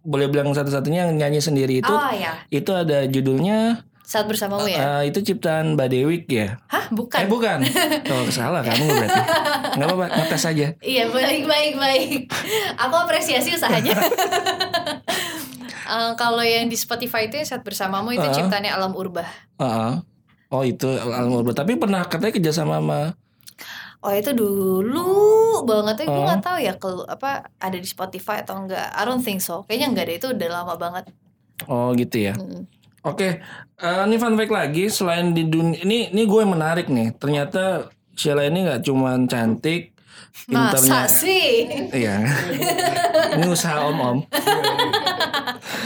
boleh 0.01 0.27
bilang 0.27 0.51
satu-satunya 0.51 1.07
yang 1.07 1.15
nyanyi 1.17 1.39
sendiri 1.39 1.79
itu 1.79 1.89
oh 1.89 2.11
ya, 2.11 2.35
itu 2.51 2.71
ada 2.71 3.03
judulnya 3.05 3.83
saat 4.13 4.29
bersamamu 4.29 4.69
ya. 4.69 5.01
eh, 5.01 5.09
itu 5.09 5.25
ciptaan 5.25 5.73
Mbak 5.73 5.89
Dewik 5.89 6.25
ya. 6.29 6.61
Hah, 6.69 6.93
bukan. 6.93 7.17
Eh 7.17 7.25
bukan. 7.27 7.59
Oh 8.13 8.29
salah 8.29 8.61
kamu 8.61 8.85
berarti. 8.85 9.21
Enggak 9.73 9.89
apa-apa, 9.89 10.07
ngetes 10.13 10.45
aja. 10.45 10.67
Iya 10.79 11.05
baik 11.09 11.49
baik 11.49 11.73
baik. 11.75 12.21
Aku 12.77 12.95
apresiasi 12.99 13.57
usahanya. 13.57 13.97
Eh, 15.83 16.13
kalau 16.15 16.41
yang 16.41 16.69
di 16.69 16.79
Spotify 16.79 17.27
itu 17.27 17.37
yang 17.37 17.45
saat 17.45 17.61
bersamamu 17.61 18.15
itu 18.15 18.23
Ah. 18.23 18.33
ciptaannya 18.33 18.71
Alam 18.71 18.95
Urbah. 18.95 19.29
Heeh. 19.59 19.93
Oh 20.49 20.63
itu 20.63 20.89
Alam 20.89 21.35
Urban. 21.35 21.53
Tapi 21.53 21.77
pernah 21.77 22.07
katanya 22.07 22.33
kerjasama 22.33 22.79
sama 22.79 23.01
Oh 24.01 24.11
itu 24.11 24.33
dulu 24.33 25.05
banget 25.63 26.03
ya 26.03 26.07
gue 26.09 26.23
nggak 26.25 26.43
tahu 26.43 26.59
ya 26.59 26.75
kalau 26.75 27.05
apa 27.05 27.47
ada 27.57 27.77
di 27.77 27.85
Spotify 27.85 28.41
atau 28.41 28.59
enggak. 28.59 28.89
I 28.89 29.03
don't 29.05 29.21
think 29.21 29.39
so. 29.39 29.63
Kayaknya 29.63 29.89
enggak 29.89 30.05
deh 30.05 30.17
itu 30.17 30.29
udah 30.33 30.49
lama 30.51 30.75
banget. 30.75 31.05
Oh 31.67 31.93
gitu 31.93 32.17
ya. 32.19 32.35
Mm. 32.35 32.67
Oke, 33.03 33.43
eh, 33.83 34.03
ini 34.07 34.15
fun 34.15 34.39
fact 34.39 34.55
lagi 34.55 34.87
selain 34.87 35.35
di 35.35 35.43
dunia 35.43 35.83
ini 35.83 36.15
ini 36.15 36.23
gue 36.23 36.39
yang 36.39 36.55
menarik 36.55 36.87
nih. 36.87 37.11
Ternyata 37.19 37.91
Sheila 38.15 38.47
ini 38.47 38.63
nggak 38.63 38.87
cuman 38.87 39.27
cantik, 39.27 39.91
Masa 40.47 40.79
pinternya. 40.79 41.03
sih? 41.11 41.47
Iya. 41.91 42.23
ini 43.37 43.47
usaha 43.51 43.91
om-om. 43.91 44.23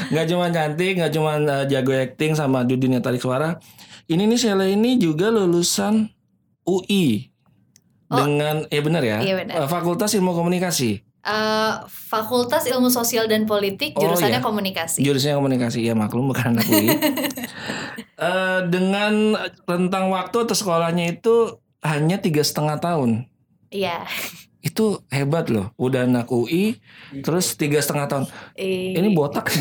Nggak 0.07 0.27
cuma 0.31 0.47
cantik, 0.55 0.93
nggak 0.99 1.13
cuma 1.13 1.33
eh, 1.41 1.65
jago 1.67 1.91
acting 1.91 2.33
sama 2.37 2.63
di 2.63 2.79
dunia 2.79 3.03
tarik 3.03 3.19
suara. 3.19 3.59
Ini 4.07 4.23
nih 4.23 4.39
Sheila 4.39 4.69
ini 4.69 5.01
juga 5.01 5.35
lulusan 5.35 6.07
UI 6.63 7.27
dengan 8.07 8.71
eh 8.71 8.79
benar 8.79 9.03
ya, 9.03 9.19
Iya, 9.19 9.35
benar. 9.43 9.67
Fakultas 9.67 10.15
Ilmu 10.15 10.31
Komunikasi. 10.31 11.03
Eh, 11.27 11.73
Fakultas 11.91 12.63
Ilmu 12.65 12.87
Sosial 12.87 13.27
dan 13.27 13.45
Politik 13.45 13.99
Oh, 13.99 14.07
jurusannya 14.07 14.39
iya. 14.39 14.47
komunikasi. 14.47 15.03
Jurusannya 15.03 15.35
komunikasi 15.35 15.83
ya 15.83 15.93
maklum 15.93 16.31
bukan 16.31 16.55
anak 16.55 16.67
UI. 16.67 16.89
Eh, 18.17 18.61
dengan 18.69 19.37
rentang 19.65 20.09
waktu 20.09 20.49
atau 20.49 20.57
sekolahnya 20.57 21.13
itu 21.13 21.61
hanya 21.85 22.17
tiga 22.17 22.41
setengah 22.41 22.81
tahun. 22.81 23.29
Iya. 23.69 24.05
Itu 24.65 25.05
hebat 25.09 25.49
loh. 25.49 25.73
Udah 25.77 26.05
anak 26.09 26.29
UI, 26.29 26.81
terus 27.21 27.53
tiga 27.55 27.77
setengah 27.77 28.09
tahun. 28.09 28.25
Eh, 28.55 28.97
Ini 28.97 29.09
botak 29.13 29.53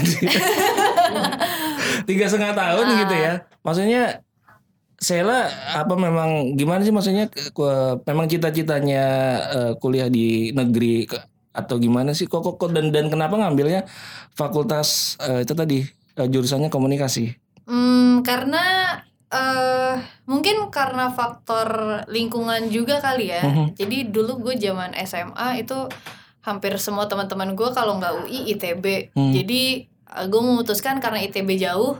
tiga 2.09 2.25
setengah 2.27 2.53
tahun 2.53 2.85
Ah. 2.85 2.95
gitu 3.03 3.15
ya. 3.15 3.33
Maksudnya 3.59 4.03
Sheila 4.95 5.51
apa 5.75 5.91
memang 5.93 6.55
gimana 6.55 6.79
sih 6.79 6.95
maksudnya 6.95 7.27
memang 8.07 8.25
cita-citanya 8.25 9.03
eh, 9.51 9.71
kuliah 9.77 10.07
di 10.07 10.49
negeri 10.51 11.05
ke- 11.05 11.23
atau 11.55 11.79
gimana 11.79 12.11
sih 12.11 12.27
kok 12.27 12.43
kok 12.43 12.55
kok- 12.59 12.75
dan 12.75 12.91
dan 12.91 13.07
kenapa 13.07 13.39
ngambilnya 13.39 13.87
fakultas 14.35 15.15
eh, 15.23 15.47
itu 15.47 15.55
tadi 15.55 15.79
eh, 16.15 16.27
jurusannya 16.27 16.67
komunikasi 16.67 17.45
Hmm, 17.65 18.21
karena 18.21 18.61
eh 19.25 19.97
mungkin 20.29 20.69
karena 20.69 21.09
faktor 21.09 21.65
lingkungan 22.05 22.69
juga 22.69 23.01
kali 23.01 23.33
ya. 23.33 23.41
Mhm. 23.41 23.73
Jadi 23.73 23.97
dulu 24.13 24.37
gue 24.37 24.53
zaman 24.61 24.93
SMA 25.01 25.65
itu 25.65 25.89
hampir 26.45 26.77
semua 26.77 27.09
teman-teman 27.09 27.57
gue 27.57 27.69
kalau 27.73 27.97
nggak 27.97 28.21
UI 28.21 28.53
ITB. 28.53 28.85
Hmm. 29.17 29.33
Jadi 29.33 29.89
eh, 29.89 30.25
gue 30.29 30.41
memutuskan 30.45 31.01
karena 31.01 31.25
ITB 31.25 31.57
jauh, 31.57 31.97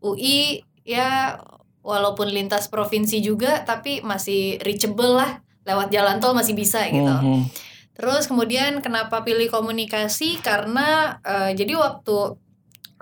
UI 0.00 0.64
ya 0.82 1.36
walaupun 1.84 2.30
lintas 2.30 2.66
provinsi 2.72 3.20
juga 3.20 3.62
tapi 3.62 4.00
masih 4.00 4.56
reachable 4.64 5.18
lah 5.18 5.42
lewat 5.62 5.92
jalan 5.92 6.18
tol 6.18 6.32
masih 6.32 6.56
bisa 6.56 6.82
gitu. 6.88 7.12
Mhm. 7.12 7.44
Terus 7.92 8.24
kemudian 8.26 8.80
kenapa 8.80 9.20
pilih 9.20 9.48
komunikasi? 9.52 10.40
Karena 10.40 11.20
eh, 11.22 11.52
jadi 11.52 11.76
waktu 11.76 12.40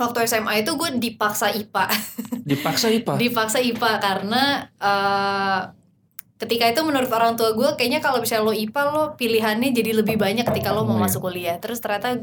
waktu 0.00 0.18
SMA 0.24 0.64
itu 0.64 0.72
gue 0.80 0.96
dipaksa 0.96 1.52
IPA, 1.52 1.86
dipaksa 2.42 2.88
IPA 2.88 3.14
dipaksa 3.22 3.58
IPA 3.60 3.92
karena 4.00 4.42
eh, 4.80 5.60
ketika 6.40 6.64
itu 6.66 6.80
menurut 6.80 7.06
orang 7.08 7.36
tua 7.36 7.52
gue 7.52 7.68
kayaknya 7.74 8.00
kalau 8.00 8.18
misalnya 8.18 8.42
lo 8.42 8.54
IPA 8.54 8.82
lo 8.86 9.04
pilihannya 9.12 9.70
jadi 9.70 9.90
lebih 9.94 10.16
banyak 10.16 10.42
ketika 10.42 10.72
lo 10.72 10.82
mau 10.82 10.90
Oh, 10.90 10.98
iya. 10.98 11.04
masuk 11.04 11.20
kuliah. 11.22 11.56
Terus 11.56 11.78
ternyata 11.78 12.16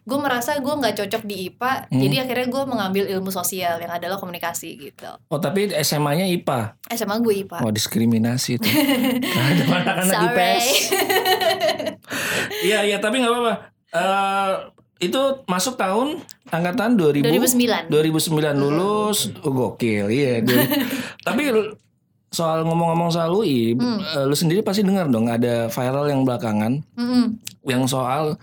gue 0.00 0.18
merasa 0.18 0.54
gue 0.56 0.74
nggak 0.74 0.94
cocok 0.96 1.22
di 1.22 1.48
IPA, 1.48 1.72
Hmm. 1.86 2.00
jadi 2.00 2.16
akhirnya 2.20 2.46
gue 2.48 2.62
mengambil 2.64 3.04
ilmu 3.08 3.30
sosial 3.30 3.78
yang 3.78 3.88
adalah 3.88 4.16
komunikasi 4.16 4.74
gitu. 4.76 5.06
oh 5.24 5.38
tapi 5.38 5.70
SMA-nya 5.76 6.26
IPA 6.28 6.74
SMA 6.90 7.16
gue 7.20 7.34
IPA. 7.40 7.58
oh 7.60 7.70
diskriminasi 7.70 8.50
itu 8.56 8.66
ada 9.40 9.62
anak-anak. 9.64 10.18
IPS 10.26 10.64
iya 12.62 12.82
iya 12.82 12.98
tapi 12.98 13.20
nggak 13.20 13.30
apa-apa 13.30 13.54
Eh, 13.90 14.52
itu 15.02 15.18
masuk 15.44 15.74
tahun 15.74 16.22
angkatan 16.46 16.94
2000 16.94 17.26
2009. 17.26 17.90
2009 17.90 18.54
lulus 18.54 19.34
oh, 19.40 19.50
gokil 19.50 20.06
iya 20.06 20.38
dua- 20.38 20.62
tapi 21.26 21.50
soal 22.30 22.62
ngomong-ngomong 22.62 23.10
soal 23.10 23.30
UI 23.30 23.74
Hmm. 23.74 23.98
eh, 23.98 24.24
lu 24.24 24.32
sendiri 24.32 24.60
pasti 24.60 24.80
dengar 24.80 25.06
dong 25.06 25.26
ada 25.26 25.66
viral 25.66 26.06
yang 26.06 26.22
belakangan 26.22 26.78
Mm-mm. 26.94 27.36
yang 27.64 27.84
soal 27.84 28.38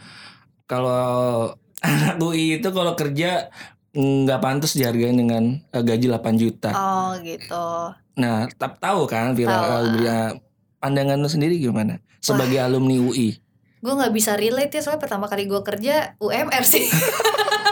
kalau 0.66 1.52
anak 1.80 2.20
UI 2.20 2.58
itu 2.58 2.70
kalau 2.70 2.94
kerja 2.94 3.48
nggak 3.92 4.40
pantas 4.40 4.74
dihargain 4.74 5.16
dengan 5.16 5.44
eh, 5.66 5.82
gaji 5.82 6.06
8 6.08 6.20
juta. 6.36 6.70
Oh 6.70 7.16
gitu. 7.20 7.68
Nah, 8.16 8.46
tak 8.52 8.78
tahu 8.78 9.06
kan 9.06 9.32
viral 9.32 9.56
Tahu. 9.56 9.72
eh, 9.74 9.84
beria- 9.92 10.36
pandangan 10.78 11.18
lu 11.18 11.26
sendiri 11.26 11.58
gimana 11.58 11.98
sebagai 12.20 12.60
alumni 12.60 12.98
UI? 12.98 13.40
gue 13.78 13.94
nggak 13.94 14.10
bisa 14.12 14.34
relate 14.34 14.74
ya 14.74 14.82
soalnya 14.82 15.00
pertama 15.00 15.26
kali 15.26 15.46
gue 15.46 15.62
kerja 15.62 16.18
UMR 16.18 16.64
sih 16.64 16.82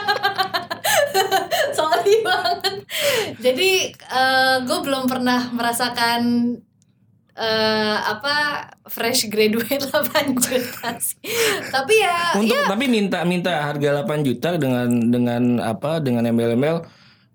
sorry 1.78 2.16
banget 2.22 2.74
jadi 3.40 3.72
gue 4.62 4.80
belum 4.82 5.06
pernah 5.06 5.50
merasakan 5.50 6.22
eh 7.36 7.98
apa 8.00 8.36
fresh 8.88 9.28
graduate 9.28 9.84
8 9.92 10.40
juta 10.40 10.96
sih 10.96 11.20
tapi 11.68 12.00
ya 12.00 12.40
Untuk 12.40 12.56
tapi 12.64 12.88
minta 12.88 13.28
minta 13.28 13.52
harga 13.62 14.08
8 14.08 14.24
juta 14.24 14.56
dengan 14.56 14.88
dengan 15.06 15.44
apa 15.60 16.00
dengan 16.00 16.24
embel-embel 16.24 16.88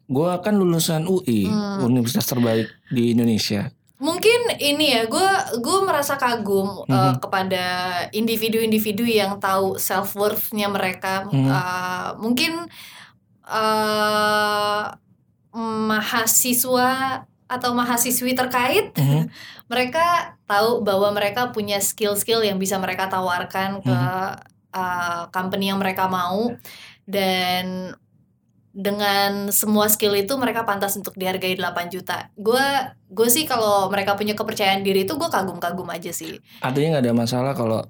gua 0.09 0.41
kan 0.41 0.57
lulusan 0.57 1.05
UI, 1.05 1.47
Hmm. 1.47 1.85
universitas 1.85 2.27
terbaik 2.27 2.67
di 2.89 3.13
Indonesia. 3.13 3.69
mungkin 4.01 4.57
ini 4.57 4.97
ya 4.97 5.05
gue 5.05 5.29
gue 5.61 5.79
merasa 5.85 6.17
kagum 6.17 6.89
eh, 6.89 6.97
Mhm. 6.97 7.15
kepada 7.21 7.65
individu-individu 8.11 9.05
yang 9.05 9.37
tahu 9.37 9.77
self 9.77 10.17
worthnya 10.17 10.67
mereka 10.67 11.29
Mhm. 11.29 11.45
Eh, 11.45 12.09
mungkin 12.17 12.53
eh 13.51 14.85
mahasiswa 15.51 16.91
atau 17.51 17.75
mahasiswi 17.75 18.39
terkait 18.39 18.95
Mhm. 18.95 19.27
mereka 19.73 20.39
tahu 20.47 20.87
bahwa 20.87 21.11
mereka 21.11 21.51
punya 21.51 21.83
skill-skill 21.83 22.47
yang 22.47 22.59
bisa 22.59 22.79
mereka 22.79 23.11
tawarkan 23.11 23.83
ke 23.83 23.99
uh, 24.71 25.27
company 25.35 25.71
yang 25.71 25.83
mereka 25.83 26.07
mau 26.07 26.55
dan 27.07 27.95
dengan 28.71 29.51
semua 29.51 29.91
skill 29.91 30.15
itu 30.15 30.31
mereka 30.39 30.63
pantas 30.63 30.95
untuk 30.95 31.19
dihargai 31.19 31.59
8 31.59 31.91
juta. 31.91 32.31
Gue 32.39 32.63
gue 33.11 33.27
sih 33.27 33.43
kalau 33.43 33.91
mereka 33.91 34.15
punya 34.15 34.39
kepercayaan 34.39 34.87
diri 34.87 35.03
itu 35.03 35.19
gue 35.19 35.27
kagum-kagum 35.27 35.91
aja 35.91 36.15
sih. 36.15 36.39
Artinya 36.63 36.99
nggak 36.99 37.05
ada 37.11 37.15
masalah 37.15 37.53
kalau 37.59 37.83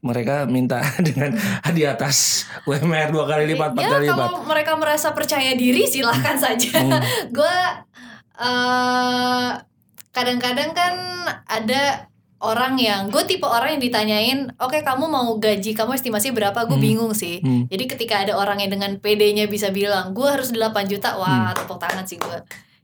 mereka 0.00 0.44
minta 0.44 0.80
dengan 1.06 1.32
di 1.76 1.82
atas 1.82 2.44
UMR 2.64 3.10
dua 3.10 3.24
kali 3.26 3.48
lipat, 3.50 3.72
empat 3.74 3.82
ya 3.82 3.88
kali 3.90 4.06
lipat. 4.06 4.18
kalau 4.28 4.40
mereka 4.44 4.72
merasa 4.76 5.10
percaya 5.10 5.56
diri 5.56 5.86
silahkan 5.86 6.36
saja. 6.36 6.76
Hmm. 6.76 7.00
gue 7.36 7.56
eh 8.36 9.50
kadang-kadang 10.12 10.72
kan 10.72 10.94
ada 11.44 12.08
orang 12.40 12.76
yang 12.76 13.08
gue 13.08 13.24
tipe 13.24 13.48
orang 13.48 13.76
yang 13.76 13.82
ditanyain, 13.82 14.38
oke 14.60 14.76
kamu 14.80 15.08
mau 15.08 15.36
gaji 15.40 15.72
kamu 15.72 15.96
estimasi 15.96 16.32
berapa? 16.32 16.68
Gue 16.68 16.76
Hmm. 16.76 16.84
bingung 16.84 17.12
sih. 17.16 17.40
Hmm. 17.40 17.64
Jadi 17.68 17.84
ketika 17.88 18.24
ada 18.24 18.36
orang 18.36 18.60
yang 18.60 18.76
dengan 18.76 19.00
PD-nya 19.00 19.48
bisa 19.48 19.72
bilang, 19.72 20.12
gue 20.12 20.28
harus 20.28 20.52
8 20.52 20.84
juta, 20.86 21.16
wah 21.16 21.52
tepuk 21.52 21.80
tangan 21.80 22.04
sih 22.04 22.20
gue, 22.20 22.38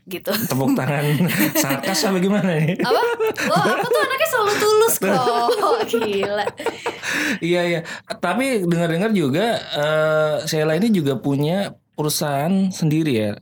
gitu. 0.05 0.31
Tepuk 0.31 0.75
tangan 0.75 1.05
sarkas 1.63 2.03
apa 2.03 2.19
gimana 2.19 2.59
nih? 2.59 2.75
Apa? 2.79 3.01
Wah, 3.47 3.63
aku 3.73 3.87
tuh 3.87 4.01
anaknya 4.01 4.29
selalu 4.29 4.53
tulus 4.57 4.95
kok, 4.97 5.49
gila. 5.93 6.47
Iya 7.39 7.61
iya. 7.65 7.81
Tapi 8.09 8.65
dengar-dengar 8.65 9.11
juga 9.11 9.47
eh 9.59 10.35
Sheila 10.45 10.75
ini 10.75 10.91
juga 10.91 11.17
punya 11.17 11.71
perusahaan 11.93 12.51
sendiri 12.69 13.13
ya, 13.15 13.33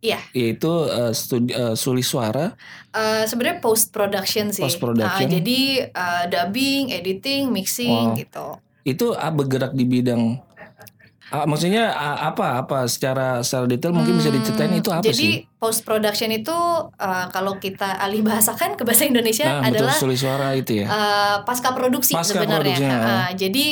Iya, 0.00 0.20
yaitu 0.32 0.70
eh, 0.86 1.12
studi 1.12 1.52
eh, 1.52 1.72
Suli 1.74 2.00
Suara. 2.00 2.52
eh, 2.90 3.24
sebenarnya 3.24 3.60
post 3.60 3.88
production 3.90 4.48
sih. 4.48 4.60
Post 4.60 4.80
production. 4.80 5.24
Ah, 5.24 5.30
jadi 5.30 5.60
eh, 5.88 6.24
dubbing, 6.26 6.90
editing, 6.90 7.48
mixing 7.48 8.12
Wow. 8.12 8.16
gitu. 8.16 8.46
Itu 8.80 9.12
ah, 9.12 9.28
bergerak 9.28 9.72
di 9.72 9.84
bidang 9.84 10.40
ah, 11.30 11.44
maksudnya 11.44 11.90
ah, 11.90 12.28
apa 12.28 12.60
apa 12.60 12.84
secara 12.84 13.40
secara 13.40 13.64
detail 13.64 13.90
mungkin 13.90 14.16
bisa 14.16 14.28
diceritain 14.28 14.70
itu 14.72 14.88
apa 14.88 15.00
Hmm, 15.00 15.08
Jadi 15.08 15.28
sih? 15.38 15.46
post 15.56 15.82
production 15.82 16.30
itu 16.30 16.56
eh, 16.92 17.26
kalau 17.28 17.56
kita 17.56 17.96
alih 17.96 18.20
bahasakan 18.20 18.74
ke 18.74 18.82
bahasa 18.82 19.04
Indonesia 19.04 19.44
Nah, 19.44 19.64
betul 19.64 19.74
adalah 19.80 19.94
Suli 19.94 20.14
Suara 20.14 20.52
itu 20.52 20.72
ya. 20.76 20.86
eh, 20.86 21.36
pasca 21.42 21.70
produksi 21.70 22.12
Pasca 22.12 22.34
sebenarnya. 22.36 22.76
produksinya, 22.76 22.98
oh. 22.98 23.30
jadi 23.34 23.66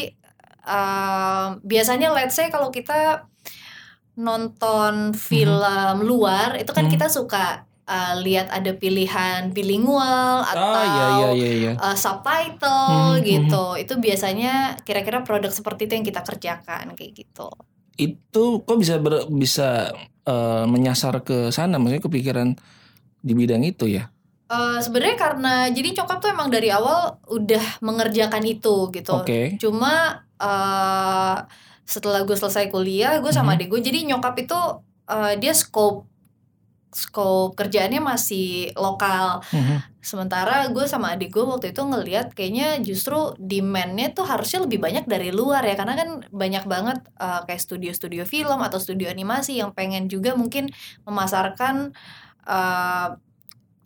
eh, 0.64 1.46
biasanya 1.62 2.08
let's 2.10 2.32
say 2.32 2.48
kalau 2.48 2.68
kita 2.68 3.26
nonton 4.16 5.14
film 5.14 5.62
luar 6.02 6.56
itu 6.56 6.66
kan 6.68 6.84
Hmm. 6.84 6.92
kita 6.92 7.06
suka 7.06 7.67
eh, 7.88 8.14
lihat 8.20 8.52
ada 8.52 8.70
pilihan 8.72 9.48
bilingual 9.50 10.44
atau 10.44 10.60
Ah 10.76 10.84
iya 10.86 11.06
iya 11.10 11.28
iya 11.32 11.50
iya. 11.56 11.72
uh, 11.74 11.96
subtitle 11.96 13.16
Hmm, 13.16 13.24
gitu. 13.24 13.64
Itu 13.76 13.92
biasanya 13.96 14.52
kira-kira 14.84 15.24
produk 15.24 15.48
seperti 15.48 15.88
itu 15.88 15.92
yang 15.96 16.06
kita 16.06 16.20
kerjakan 16.20 16.92
kayak 16.92 17.12
gitu. 17.16 17.48
Itu 17.96 18.62
kok 18.62 18.78
bisa 18.78 19.00
ber- 19.00 19.26
bisa 19.26 19.90
eh, 20.22 20.64
menyasar 20.68 21.24
ke 21.24 21.48
sana 21.48 21.80
maksudnya 21.80 22.04
kepikiran 22.04 22.48
di 23.18 23.32
bidang 23.32 23.64
itu 23.64 23.88
ya. 23.88 24.12
Uh, 24.48 24.80
sebenarnya 24.80 25.16
karena 25.16 25.54
jadi 25.68 25.92
cokap 25.92 26.20
tuh 26.20 26.30
emang 26.32 26.48
dari 26.48 26.72
awal 26.72 27.20
udah 27.28 27.80
mengerjakan 27.80 28.44
itu 28.44 28.88
gitu. 28.92 29.12
Oke. 29.12 29.56
Cuma 29.60 30.24
uh, 30.40 31.36
setelah 31.84 32.24
gue 32.24 32.32
selesai 32.32 32.68
kuliah, 32.68 33.20
gue 33.20 33.28
sama 33.28 33.52
Mhm. 33.52 33.56
adik 33.56 33.68
gue 33.68 33.80
jadi 33.82 33.98
nyokap 34.08 34.34
itu 34.40 34.56
uh, 35.04 35.32
dia 35.36 35.52
scope 35.52 36.08
scope 36.92 37.54
kerjaannya 37.56 38.00
masih 38.00 38.72
lokal. 38.74 39.44
Mhm. 39.52 40.00
Sementara 40.00 40.64
gue 40.72 40.88
sama 40.88 41.12
adik 41.12 41.36
gue 41.36 41.44
waktu 41.44 41.76
itu 41.76 41.82
ngelihat 41.84 42.32
kayaknya 42.32 42.80
justru 42.80 43.36
demand-nya 43.36 44.16
tuh 44.16 44.24
harusnya 44.24 44.64
lebih 44.64 44.80
banyak 44.80 45.04
dari 45.04 45.28
luar 45.28 45.60
ya 45.68 45.76
karena 45.76 45.94
kan 45.98 46.08
banyak 46.32 46.64
banget 46.64 46.98
uh, 47.20 47.44
kayak 47.44 47.60
studio-studio 47.60 48.24
film 48.24 48.58
atau 48.64 48.80
studio 48.80 49.12
animasi 49.12 49.60
yang 49.60 49.76
pengen 49.76 50.08
juga 50.08 50.32
mungkin 50.32 50.72
memasarkan 51.04 51.92
uh, 52.48 53.20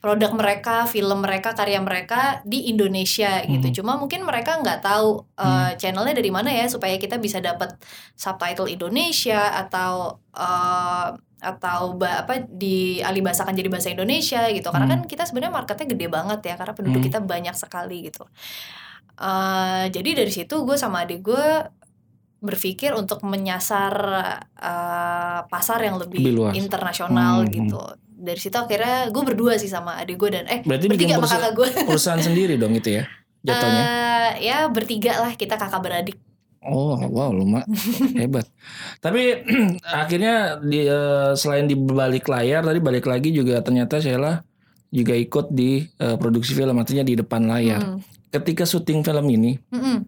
produk 0.03 0.35
mereka, 0.35 0.91
film 0.91 1.23
mereka, 1.23 1.55
karya 1.55 1.79
mereka 1.79 2.43
di 2.43 2.67
Indonesia 2.75 3.39
gitu. 3.47 3.71
Mhm. 3.71 3.75
Cuma 3.79 3.95
mungkin 3.95 4.27
mereka 4.27 4.59
nggak 4.59 4.83
tahu 4.83 5.23
uh, 5.39 5.71
channelnya 5.79 6.19
dari 6.19 6.31
mana 6.35 6.51
ya 6.51 6.67
supaya 6.67 6.99
kita 6.99 7.23
bisa 7.23 7.39
dapat 7.39 7.79
subtitle 8.19 8.67
Indonesia 8.67 9.55
atau 9.63 10.19
uh, 10.35 11.15
atau 11.43 11.93
ba- 11.93 12.23
apa 12.23 12.41
di 12.41 12.77
alibasakan 12.99 13.51
jadi 13.51 13.67
bahasa 13.67 13.91
Indonesia 13.91 14.47
gitu. 14.49 14.71
Karena 14.71 14.87
kan 14.89 15.01
kita 15.05 15.27
sebenarnya 15.27 15.53
marketnya 15.53 15.87
gede 15.89 16.07
banget 16.07 16.41
ya 16.41 16.55
karena 16.55 16.73
penduduk 16.73 16.99
Hmm. 16.99 17.09
kita 17.09 17.19
banyak 17.21 17.55
sekali 17.55 18.07
gitu. 18.07 18.23
Uh, 19.15 19.87
jadi 19.89 20.17
dari 20.17 20.31
situ 20.31 20.55
gue 20.59 20.75
sama 20.75 21.03
adik 21.03 21.21
gue 21.21 21.47
berpikir 22.39 22.90
untuk 22.93 23.23
menyasar 23.23 23.95
uh, 24.53 25.40
pasar 25.45 25.79
yang 25.81 25.95
lebih, 25.97 26.19
Lebih 26.21 26.35
luas. 26.35 26.55
internasional 26.57 27.43
Hmm, 27.43 27.53
gitu. 27.53 27.83
Dari 28.12 28.38
situ 28.38 28.55
akhirnya 28.55 29.07
gue 29.09 29.23
berdua 29.25 29.55
sih 29.57 29.66
sama 29.66 29.95
adik 29.97 30.16
gue 30.16 30.31
dan 30.33 30.47
eh 30.47 30.62
Berarti 30.62 30.87
bertiga 30.87 31.14
sama 31.16 31.27
kakak 31.29 31.53
gue. 31.55 31.69
perusahaan 31.85 32.19
sendiri 32.21 32.55
dong 32.55 32.73
itu 32.73 32.88
ya 32.93 33.05
jatuhnya. 33.43 33.83
Eh, 33.83 34.31
ya 34.45 34.66
bertiga 34.69 35.19
lah 35.19 35.35
kita 35.35 35.55
kakak 35.57 35.81
beradik. 35.81 36.16
Oh 36.62 36.94
wow 36.94 37.35
lumayan 37.35 37.66
hebat. 38.22 38.46
Tapi 39.03 39.42
akhirnya 39.83 40.62
di, 40.62 40.87
eh, 40.87 41.35
selain 41.35 41.66
di 41.66 41.75
balik 41.75 42.31
layar 42.31 42.62
tadi 42.62 42.79
balik 42.79 43.11
lagi 43.11 43.35
juga 43.35 43.59
ternyata 43.61 43.98
Sheila 43.98 44.38
juga 44.88 45.14
ikut 45.16 45.51
di 45.51 45.83
eh, 45.83 46.16
produksi 46.16 46.55
film 46.55 46.79
artinya 46.79 47.03
di 47.03 47.18
depan 47.18 47.51
layar. 47.51 47.83
Hmm. 47.83 47.98
Ketika 48.31 48.62
syuting 48.62 49.03
film 49.03 49.27
ini 49.29 49.59
Mm-mm. 49.68 50.07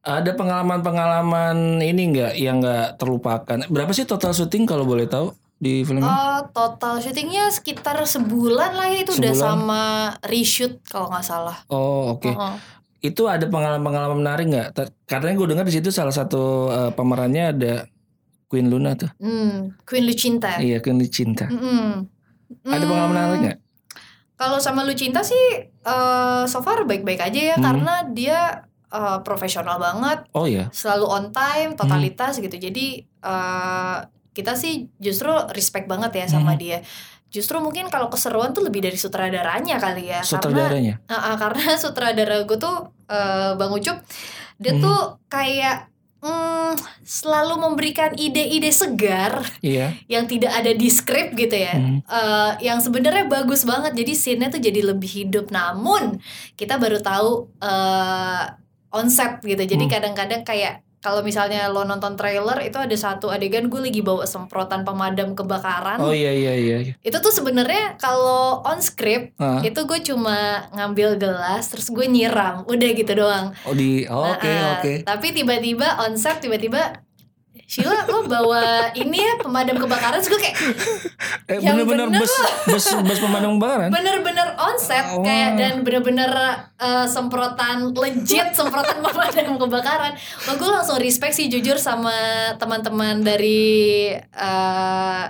ada 0.00 0.32
pengalaman-pengalaman 0.32 1.78
ini 1.78 2.02
nggak 2.16 2.32
yang 2.40 2.64
nggak 2.64 2.96
terlupakan? 2.96 3.58
Berapa 3.68 3.92
sih 3.92 4.08
total 4.08 4.32
syuting 4.32 4.64
kalau 4.64 4.88
boleh 4.88 5.04
tahu 5.04 5.30
di 5.60 5.84
film? 5.84 6.00
Oh, 6.00 6.40
total 6.56 6.98
syutingnya 6.98 7.52
sekitar 7.52 8.00
sebulan 8.00 8.72
lah 8.72 8.88
ya 8.88 9.04
itu 9.04 9.12
udah 9.12 9.34
Sebulan? 9.36 9.44
sama 9.44 9.82
reshoot 10.24 10.80
kalau 10.88 11.12
nggak 11.12 11.26
salah. 11.26 11.56
Oh 11.68 12.16
oke. 12.16 12.32
Heeh. 12.32 12.54
Itu 13.00 13.26
ada 13.26 13.48
pengalaman-pengalaman 13.48 14.18
menarik 14.20 14.46
nggak? 14.46 14.68
Katanya 15.08 15.34
gue 15.34 15.48
dengar 15.48 15.64
di 15.64 15.72
situ 15.72 15.88
salah 15.88 16.12
satu 16.12 16.42
eh, 16.68 16.90
pemerannya 16.92 17.44
ada 17.50 17.72
Queen 18.44 18.68
Luna 18.68 18.92
tuh. 18.92 19.08
Hmm, 19.16 19.72
Queen 19.82 20.04
Lucinta. 20.04 20.60
Iya 20.60 20.78
Queen 20.78 21.00
Cinta. 21.08 21.48
Mm-mm. 21.48 22.04
Ada 22.66 22.76
Hmm, 22.76 22.90
pengalaman 22.90 23.10
menarik 23.10 23.38
nggak? 23.40 23.58
Kalau 24.34 24.56
sama 24.56 24.84
Lucinta 24.84 25.20
sih 25.20 25.44
eh, 25.66 26.42
so 26.44 26.60
far 26.60 26.84
baik-baik 26.84 27.20
aja 27.22 27.40
ya 27.40 27.56
Hmm. 27.56 27.64
karena 27.64 27.94
dia 28.10 28.40
eh, 28.90 29.18
profesional 29.22 29.78
banget, 29.78 30.26
Oh 30.34 30.44
ya. 30.44 30.66
selalu 30.68 31.06
on 31.06 31.24
time, 31.30 31.72
Hmm. 31.72 31.78
totalitas 31.78 32.36
gitu. 32.36 32.52
Jadi 32.52 32.86
eh, 33.06 33.96
kita 34.30 34.54
sih 34.54 34.90
justru 34.98 35.30
respect 35.50 35.86
banget 35.86 36.10
ya 36.16 36.26
sama 36.28 36.52
Hmm. 36.52 36.60
dia. 36.60 36.78
Justru 37.30 37.56
mungkin 37.58 37.86
kalau 37.86 38.10
keseruan 38.10 38.50
tuh 38.50 38.62
lebih 38.62 38.82
dari 38.82 38.98
sutradaranya 38.98 39.78
kali 39.78 40.10
ya. 40.10 40.18
Karena 40.18 40.26
Sutradaranya. 40.26 40.94
Ah, 41.06 41.14
ah, 41.14 41.34
karena 41.38 41.62
sutradara 41.82 42.42
gue 42.42 42.58
tuh 42.58 42.76
eh, 43.06 43.54
Bang 43.54 43.70
Ucup 43.70 44.02
dia 44.58 44.76
Hmm. 44.76 44.82
tuh 44.82 45.00
kayak 45.26 45.88
mm, 46.20 46.76
selalu 47.00 47.54
memberikan 47.56 48.12
ide-ide 48.12 48.68
segar 48.68 49.40
Iya. 49.64 49.96
yang 50.04 50.28
tidak 50.28 50.52
ada 50.52 50.68
di 50.70 50.84
skrip 50.86 51.32
gitu 51.32 51.56
ya. 51.56 51.72
Hmm. 51.72 52.04
Eh, 52.04 52.50
yang 52.66 52.76
sebenarnya 52.78 53.24
bagus 53.24 53.64
banget. 53.64 53.94
Jadi 53.94 54.12
scene-nya 54.12 54.50
tuh 54.50 54.60
jadi 54.60 54.84
lebih 54.84 55.08
hidup. 55.08 55.48
Namun 55.48 56.20
kita 56.54 56.76
baru 56.76 57.00
tahu 57.00 57.48
eh 57.62 58.44
on 58.90 59.06
set 59.06 59.38
gitu. 59.40 59.62
Jadi 59.62 59.86
Hmm. 59.86 59.92
kadang-kadang 59.92 60.42
kayak 60.42 60.82
kalau 61.00 61.24
misalnya 61.24 61.66
lo 61.66 61.82
nonton 61.82 62.12
trailer 62.14 62.60
itu 62.60 62.76
ada 62.76 62.92
satu 62.92 63.32
adegan 63.32 63.66
gue 63.66 63.80
lagi 63.80 64.04
bawa 64.04 64.28
semprotan 64.28 64.84
pemadam 64.84 65.32
kebakaran. 65.32 65.96
Oh 65.98 66.12
iya 66.12 66.28
iya 66.30 66.52
iya. 66.54 66.76
Itu 67.00 67.18
tuh 67.18 67.32
sebenarnya 67.32 67.96
kalau 67.96 68.60
on 68.62 68.78
script 68.78 69.32
Ah, 69.36 69.64
itu 69.64 69.80
gue 69.80 69.98
cuma 70.04 70.68
ngambil 70.70 71.16
gelas 71.16 71.72
terus 71.72 71.88
gue 71.88 72.04
nyiram 72.04 72.68
udah 72.68 72.90
gitu 72.92 73.12
doang 73.16 73.56
oh 73.64 73.72
di 73.72 74.04
oh, 74.04 74.36
oke 74.36 74.44
Nah, 74.44 74.76
oke. 74.76 74.92
tapi 75.02 75.32
tiba-tiba 75.32 75.96
on 76.04 76.14
set 76.14 76.44
tiba-tiba 76.44 76.92
Sheila 77.50 78.06
lo 78.06 78.26
bawa 78.26 78.90
ini 78.94 79.18
ya 79.18 79.34
pemadam 79.38 79.74
kebakaran 79.74 80.18
gue 80.18 80.38
kayak 80.38 80.56
Eh 81.46 81.58
yang 81.58 81.78
bener-bener 81.78 82.06
bener 82.10 82.18
bus 82.18 82.34
bus 82.66 82.86
bus 83.02 83.18
pemadam 83.18 83.58
kebakaran. 83.58 83.90
bener-bener 83.90 84.48
on 84.54 84.74
set 84.74 85.06
Oh. 85.10 85.22
kayak 85.22 85.54
dan 85.54 85.74
bener-bener 85.82 86.30
uh, 86.78 87.06
semprotan 87.06 87.90
legit 87.90 88.54
semprotan 88.54 89.02
pemadam 89.06 89.54
kebakaran 89.56 90.12
Wah 90.18 90.54
gue 90.54 90.68
langsung 90.68 90.98
respect 90.98 91.34
sih 91.34 91.46
jujur 91.46 91.74
sama 91.74 92.14
teman-teman 92.54 93.18
dari 93.20 94.14
uh, 94.34 95.24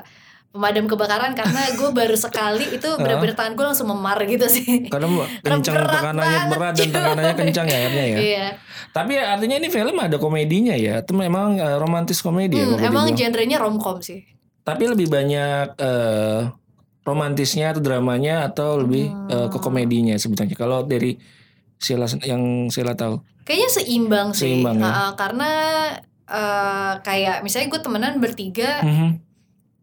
pemadam 0.50 0.90
kebakaran 0.90 1.32
karena 1.32 1.62
gue 1.72 1.90
baru 2.02 2.18
sekali 2.18 2.74
itu 2.74 2.88
bener-bener 2.98 3.38
tangan 3.38 3.54
gue 3.54 3.66
langsung 3.70 3.86
memar 3.86 4.18
gitu 4.26 4.50
sih 4.50 4.90
Karena 4.90 5.06
kencang 5.40 5.78
tekanannya 5.86 6.38
berat 6.50 6.74
dan 6.74 6.88
tekanannya 6.90 7.34
kencang 7.38 7.66
ya 7.70 7.76
akhirnya 7.78 8.04
ya. 8.04 8.18
iya 8.18 8.46
Tapi 8.90 9.14
artinya 9.14 9.56
ini 9.56 9.70
film 9.70 9.94
ada 9.94 10.18
komedinya 10.18 10.74
ya. 10.74 11.06
Itu 11.06 11.14
memang 11.14 11.54
eh, 11.54 11.78
romantis 11.78 12.18
komedi 12.18 12.58
ya. 12.58 12.66
Hmm, 12.66 12.74
kalau 12.74 13.06
emang 13.06 13.14
genrenya 13.14 13.62
romcom 13.62 14.02
sih 14.02 14.26
Tapi 14.60 14.90
lebih 14.90 15.06
banyak 15.06 15.78
eh, 15.78 16.40
romantisnya 17.00 17.70
atau 17.70 17.80
dramanya 17.80 18.50
atau 18.50 18.82
lebih 18.82 19.06
eh, 19.30 19.46
ke 19.46 19.58
komedinya 19.58 20.18
sebetulnya. 20.18 20.58
Kalau 20.58 20.82
dari 20.82 21.14
Sheila 21.78 22.10
yang 22.20 22.66
Sheila 22.68 22.92
tahu. 22.92 23.22
Kayaknya 23.46 23.70
seimbang 23.72 24.28
sih, 24.30 24.52
Seimbang, 24.52 24.76
ya? 24.78 24.84
Nah, 24.84 25.10
karena 25.14 25.50
eh, 26.26 26.92
kayak 27.00 27.40
misalnya 27.40 27.70
gue 27.70 27.80
temenan 27.80 28.14
bertiga, 28.18 28.82
Mhm. 28.82 29.29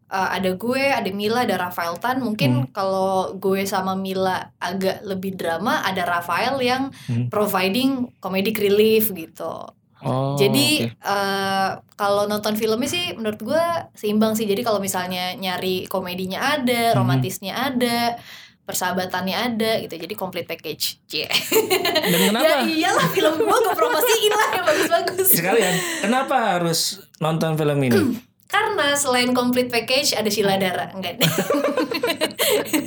Eh, 0.08 0.28
ada 0.34 0.50
gue, 0.52 0.82
ada 0.82 1.10
Mila, 1.10 1.44
ada 1.44 1.56
Rafael 1.60 1.96
Tan. 1.96 2.16
Hmm. 2.16 2.24
Mungkin 2.26 2.50
kalau 2.70 3.32
gue 3.34 3.64
sama 3.64 3.92
Mila 3.92 4.52
agak 4.58 5.00
lebih 5.02 5.34
drama, 5.34 5.80
ada 5.80 6.02
Rafael 6.02 6.56
yang 6.58 6.88
Hmm. 7.06 7.28
providing 7.28 8.08
comedic 8.18 8.56
relief 8.56 9.10
gitu. 9.10 9.68
Oh, 9.98 10.38
Jadi 10.38 10.86
oke. 10.86 10.94
eh, 10.94 11.70
kalau 11.92 12.24
nonton 12.24 12.54
filmnya 12.54 12.86
sih 12.86 13.12
menurut 13.12 13.42
gue 13.42 13.64
seimbang 13.92 14.32
sih. 14.32 14.44
Jadi 14.44 14.62
kalau 14.62 14.78
misalnya 14.78 15.34
nyari 15.34 15.84
komedinya 15.86 16.54
ada, 16.54 16.94
Hmm. 16.94 17.02
romantisnya 17.02 17.52
ada, 17.66 18.14
persahabatannya 18.62 19.32
ada 19.34 19.80
gitu 19.80 19.96
jadi 19.96 20.12
complete 20.12 20.44
package 20.44 21.00
Cie. 21.02 21.24
Dan 21.24 22.12
ya 22.20 22.28
kenapa? 22.28 22.54
iyalah 22.62 23.08
film 23.08 23.40
gua 23.40 23.56
gue 23.56 23.72
promosiin 23.72 24.28
lah 24.30 24.48
yang 24.52 24.64
bagus-bagus 24.66 25.28
Sekalian, 25.32 25.74
kenapa 25.98 26.36
harus 26.60 26.80
nonton 27.16 27.56
film 27.56 27.80
ini? 27.82 27.96
karena 28.48 28.96
selain 28.96 29.30
complete 29.30 29.68
package 29.68 30.12
ada 30.12 30.26
Sheila 30.26 30.56
Dara 30.56 30.88
enggak 30.90 31.16
deh. 31.20 31.28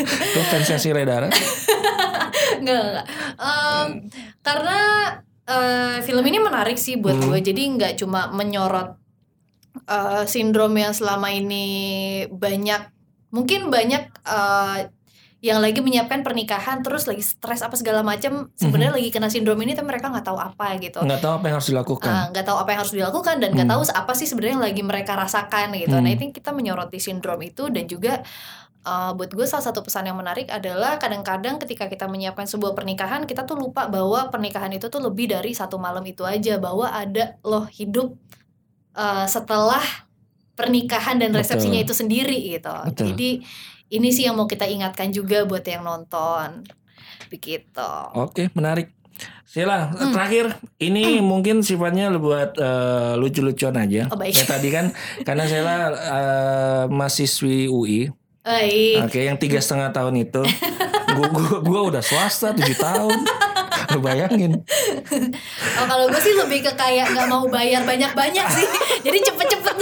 Itu 0.02 0.42
fansnya 0.44 0.76
si 0.76 0.90
Redara. 0.90 1.30
enggak 2.58 2.80
enggak 2.82 3.06
Em, 3.38 3.88
karena 4.42 4.78
eh, 5.44 5.98
film 6.02 6.24
ini 6.24 6.38
menarik 6.38 6.76
sih 6.76 6.98
buat 6.98 7.14
Hmm. 7.14 7.30
gue 7.30 7.40
jadi 7.44 7.62
nggak 7.72 7.94
cuma 7.96 8.30
menyorot 8.30 8.98
eh, 9.86 10.24
sindrom 10.26 10.74
yang 10.74 10.92
selama 10.92 11.30
ini 11.30 11.66
banyak 12.28 12.82
mungkin 13.30 13.70
banyak 13.70 14.04
eh, 14.24 14.78
yang 15.42 15.58
lagi 15.58 15.82
menyiapkan 15.82 16.22
pernikahan 16.22 16.86
terus 16.86 17.10
lagi 17.10 17.26
stres 17.26 17.66
apa 17.66 17.74
segala 17.74 18.06
macam 18.06 18.54
sebenarnya 18.54 18.94
lagi 18.94 19.10
kena 19.10 19.26
sindrom 19.26 19.58
ini 19.58 19.74
tapi 19.74 19.90
mereka 19.90 20.14
nggak 20.14 20.22
tahu 20.22 20.38
apa 20.38 20.78
gitu 20.78 21.02
Nggak 21.02 21.18
tahu 21.18 21.34
apa 21.42 21.46
yang 21.50 21.56
harus 21.58 21.70
dilakukan. 21.74 22.14
Ah, 22.14 22.26
nggak 22.30 22.46
tahu 22.46 22.58
apa 22.62 22.70
yang 22.70 22.80
harus 22.86 22.94
dilakukan 22.94 23.36
dan 23.42 23.50
nggak 23.58 23.66
Hmm. 23.66 23.74
tahu 23.74 23.82
apa 23.90 24.14
sih 24.14 24.30
sebenarnya 24.30 24.54
yang 24.62 24.66
lagi 24.70 24.84
mereka 24.86 25.18
rasakan 25.18 25.74
gitu. 25.74 25.98
Hmm. 25.98 26.06
Nah, 26.06 26.12
itu 26.14 26.30
kita 26.30 26.54
menyoroti 26.54 27.02
sindrom 27.02 27.42
itu 27.42 27.74
dan 27.74 27.90
juga 27.90 28.22
uh, 28.86 29.18
buat 29.18 29.34
gue 29.34 29.46
salah 29.50 29.66
satu 29.66 29.82
pesan 29.82 30.14
yang 30.14 30.18
menarik 30.22 30.46
adalah 30.54 31.02
kadang-kadang 31.02 31.58
ketika 31.58 31.90
kita 31.90 32.06
menyiapkan 32.06 32.46
sebuah 32.46 32.78
pernikahan 32.78 33.26
kita 33.26 33.42
tuh 33.42 33.58
lupa 33.58 33.90
bahwa 33.90 34.30
pernikahan 34.30 34.70
itu 34.78 34.94
tuh 34.94 35.02
lebih 35.02 35.26
dari 35.34 35.58
satu 35.58 35.82
malam 35.82 36.06
itu 36.06 36.22
aja 36.22 36.62
bahwa 36.62 36.86
ada 36.86 37.42
loh 37.42 37.66
hidup 37.66 38.14
uh, 38.94 39.26
setelah 39.26 39.82
pernikahan 40.54 41.18
dan 41.18 41.34
Betul. 41.34 41.42
resepsinya 41.42 41.80
itu 41.82 41.98
sendiri 41.98 42.38
gitu. 42.54 42.70
Betul. 42.86 43.06
Jadi 43.14 43.30
ini 43.92 44.10
sih 44.10 44.24
yang 44.24 44.34
mau 44.34 44.48
kita 44.48 44.64
ingatkan 44.66 45.12
juga 45.12 45.44
buat 45.44 45.62
yang 45.62 45.84
nonton. 45.84 46.64
Begitu. 47.28 47.92
Oke, 48.16 48.48
menarik. 48.52 48.92
Sila, 49.44 49.92
Hmm. 49.92 50.16
terakhir 50.16 50.46
ini 50.80 51.20
mungkin 51.20 51.60
sifatnya 51.60 52.08
buat 52.16 52.56
eh, 52.56 53.14
lucu-lucuan 53.20 53.76
aja. 53.78 54.08
Oh, 54.08 54.16
baik. 54.16 54.32
Kayak 54.34 54.50
tadi 54.50 54.70
kan, 54.72 54.86
karena 55.22 55.44
Sela 55.44 55.76
eh, 55.92 56.84
mahasiswi 56.88 57.68
UI, 57.68 58.08
oke, 58.98 59.20
yang 59.20 59.36
tiga 59.36 59.60
setengah 59.60 59.92
tahun 59.92 60.24
itu, 60.24 60.42
gua, 61.16 61.28
gua, 61.30 61.58
gua 61.62 61.82
udah 61.92 62.02
swasta 62.02 62.56
tujuh 62.56 62.80
tahun. 62.80 63.20
Lu 63.92 64.00
bayangin. 64.00 64.64
Oh 65.76 65.86
kalau 65.86 66.08
gue 66.08 66.16
sih 66.18 66.32
lebih 66.32 66.64
ke 66.64 66.72
kayak 66.74 67.12
nggak 67.12 67.28
mau 67.28 67.44
bayar 67.52 67.84
banyak-banyak 67.84 68.48
sih. 68.50 68.68
Jadi 69.04 69.18
cepet-cepet. 69.20 69.76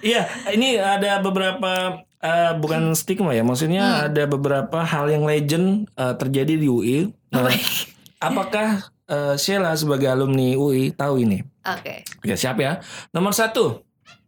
Iya, 0.00 0.24
ini 0.52 0.80
ada 0.80 1.20
beberapa 1.20 2.00
eh, 2.18 2.52
bukan 2.56 2.92
stigma 2.92 3.32
ya, 3.32 3.42
maksudnya 3.42 4.06
ada 4.06 4.24
beberapa 4.24 4.82
hal 4.82 5.08
yang 5.08 5.24
legend 5.24 5.88
eh, 5.92 6.14
terjadi 6.14 6.54
di 6.56 6.66
UI. 6.66 6.98
Nah, 7.30 7.50
apakah 8.28 8.68
eh, 9.06 9.34
Sheila 9.36 9.72
sebagai 9.74 10.06
alumni 10.06 10.54
UI 10.54 10.90
tahu 10.90 11.20
ini? 11.20 11.42
Oke. 11.62 12.06
Oke, 12.22 12.34
siap 12.34 12.56
ya. 12.56 12.78
Nomor 13.10 13.32
satu, 13.32 13.82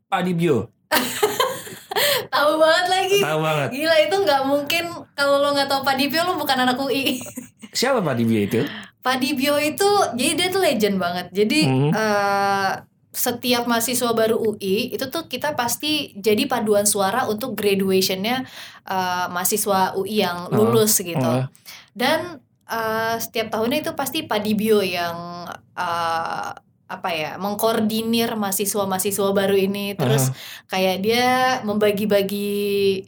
Pak 0.07 0.23
Dibio. 0.23 0.73
Tahu 2.29 2.53
banget 2.61 2.87
lagi. 2.89 3.19
Tahu 3.19 3.39
banget. 3.41 3.69
Gila 3.73 3.97
itu 4.05 4.17
nggak 4.21 4.43
mungkin 4.45 4.85
kalau 5.17 5.41
lo 5.41 5.49
nggak 5.51 5.67
tahu 5.67 5.81
Pak 5.81 5.97
Dibio 5.97 6.23
lo 6.23 6.37
bukan 6.37 6.59
anak 6.61 6.77
UI. 6.77 7.19
Siapa 7.79 8.05
Pak 8.05 8.15
Dibio 8.15 8.41
itu? 8.45 8.61
Pak 9.01 9.17
Dibio 9.19 9.57
itu 9.57 9.89
jadi 10.15 10.33
dia 10.37 10.49
tuh 10.53 10.63
legend 10.63 10.97
banget. 11.01 11.27
Jadi 11.33 11.61
Hmm. 11.65 11.91
eh, 11.91 12.71
setiap 13.19 13.67
mahasiswa 13.67 14.15
baru 14.15 14.39
UI 14.39 14.95
itu 14.95 15.11
tuh 15.11 15.27
kita 15.27 15.59
pasti 15.59 16.15
jadi 16.15 16.47
paduan 16.47 16.87
suara 16.87 17.27
untuk 17.27 17.59
graduationnya 17.59 18.47
eh, 18.87 19.27
mahasiswa 19.29 19.99
UI 19.99 20.23
yang 20.23 20.47
lulus 20.49 21.03
gitu. 21.03 21.19
oh. 21.19 21.51
Dan 21.93 22.39
eh, 22.65 23.17
setiap 23.19 23.51
tahunnya 23.51 23.83
itu 23.83 23.93
pasti 23.93 24.23
Pak 24.23 24.39
Dibio 24.39 24.79
yang 24.81 25.51
eh, 25.75 26.51
apa 26.89 27.11
ya 27.13 27.37
mengkoordinir 27.37 28.33
mahasiswa-mahasiswa 28.33 29.29
baru 29.35 29.53
ini 29.59 29.93
terus 29.93 30.33
kayak 30.67 31.05
dia 31.05 31.27
membagi-bagi 31.61 33.05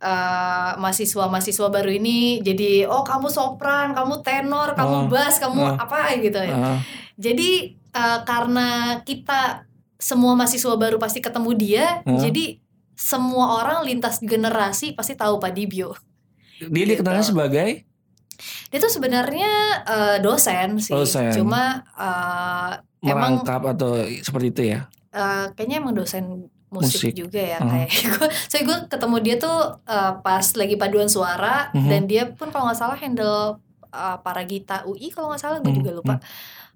eh, 0.00 0.70
mahasiswa-mahasiswa 0.80 1.66
baru 1.68 1.90
ini 1.90 2.40
jadi 2.40 2.88
oh 2.88 3.04
kamu 3.04 3.28
sopran, 3.28 3.92
kamu 3.92 4.14
tenor, 4.24 4.72
kamu 4.72 4.96
Oh. 4.96 5.06
bass, 5.10 5.36
kamu 5.36 5.60
Oh. 5.60 5.74
apa 5.76 6.16
gitu 6.16 6.40
ya. 6.40 6.56
Ah, 6.56 6.78
Jadi 7.20 7.76
eh, 7.90 8.20
karena 8.22 8.68
kita 9.00 9.64
semua 9.96 10.32
mahasiswa 10.32 10.74
baru 10.74 10.96
pasti 10.96 11.18
ketemu 11.18 11.50
dia, 11.52 11.86
Hmm. 12.02 12.16
jadi 12.18 12.56
semua 12.92 13.58
orang 13.58 13.82
lintas 13.82 14.18
generasi 14.18 14.92
pasti 14.92 15.14
tahu 15.14 15.36
Pak 15.36 15.52
Dibio. 15.52 15.92
dia 16.60 16.84
dikenalnya 16.86 17.20
Gitu. 17.22 17.30
sebagai 17.30 17.70
Dia 18.66 18.78
tuh 18.78 18.88
sebenarnya 18.90 19.52
eh, 19.82 20.16
dosen 20.18 20.76
sih, 20.78 20.92
Dosen. 20.92 21.28
cuma 21.30 21.84
emang 23.00 23.40
merangkap 23.40 23.62
atau 23.70 23.90
seperti 24.18 24.46
itu 24.48 24.62
ya. 24.70 24.80
eh, 25.10 25.44
kayaknya 25.52 25.76
emang 25.78 25.92
dosen 25.92 26.46
musik, 26.68 27.02
Musik. 27.02 27.12
juga 27.18 27.40
ya 27.42 27.58
Hmm. 27.58 27.68
kayak 27.68 27.88
gue. 28.14 28.28
Saya 28.46 28.62
gue 28.62 28.78
ketemu 28.86 29.16
dia 29.18 29.34
tuh 29.36 29.58
eh, 29.84 30.12
pas 30.18 30.46
lagi 30.46 30.76
paduan 30.76 31.08
suara 31.08 31.68
Mhm. 31.72 31.88
dan 31.88 32.02
dia 32.06 32.22
pun 32.28 32.48
kalau 32.48 32.68
nggak 32.68 32.78
salah 32.78 32.94
handle 32.94 33.58
eh, 33.86 34.16
para 34.18 34.42
gita 34.42 34.84
UI 34.84 35.10
kalau 35.10 35.34
nggak 35.34 35.42
salah 35.42 35.58
gue 35.58 35.66
Hmm, 35.66 35.80
juga 35.82 35.90
lupa. 35.92 36.14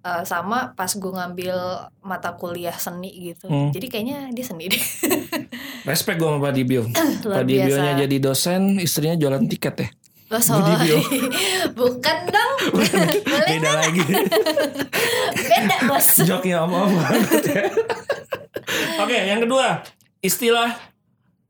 Eh, 0.04 0.20
sama 0.28 0.76
pas 0.76 0.92
gue 0.92 1.08
ngambil 1.08 1.56
mata 2.04 2.36
kuliah 2.36 2.76
seni 2.76 3.32
gitu. 3.32 3.48
Hmm. 3.48 3.72
Jadi 3.72 3.88
kayaknya 3.88 4.28
dia 4.30 4.44
seni 4.44 4.68
deh. 4.68 4.76
Respect 5.88 6.20
gue 6.20 6.28
sama 6.28 6.44
Pak 6.44 6.52
Dibio. 6.52 6.84
Pak 7.24 7.44
Dibionya 7.44 7.96
jadi 7.96 8.16
dosen, 8.20 8.76
istrinya 8.76 9.16
jualan 9.16 9.48
tiket 9.48 9.74
ya. 9.80 9.88
Oh, 10.28 10.36
sorry. 10.36 10.76
Dibio. 10.76 11.00
Bukan 11.80 12.18
dong. 12.28 12.52
Boleh 13.24 13.48
Beda 13.48 13.70
lagi. 13.80 14.04
beda 15.34 15.76
bos. 15.86 16.06
Joknya 16.20 16.64
om-om 16.64 16.92
banget 16.92 17.44
ya. 17.48 17.62
Oke, 19.00 19.16
yang 19.16 19.40
kedua, 19.40 19.80
istilah 20.20 20.76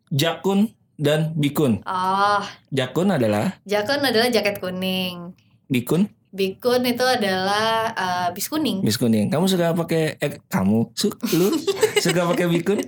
jakun 0.08 0.70
dan 0.94 1.34
bikun. 1.34 1.82
Oh, 1.82 2.42
Jakun 2.70 3.10
adalah 3.10 3.58
jakun 3.64 3.98
adalah 3.98 4.30
jaket 4.30 4.62
kuning. 4.62 5.34
bikun, 5.66 6.06
Bikun 6.34 6.82
itu 6.82 7.06
adalah 7.06 7.94
eh, 7.94 8.28
bis 8.34 8.50
kuning. 8.50 8.82
bis 8.82 8.98
kuning. 8.98 9.30
Kamu 9.30 9.46
suka 9.46 9.70
pakai 9.70 10.18
eh 10.18 10.42
kamu 10.50 10.90
su, 10.98 11.06
lu 11.30 11.54
suka 12.04 12.26
pakai 12.26 12.50
bikun? 12.50 12.82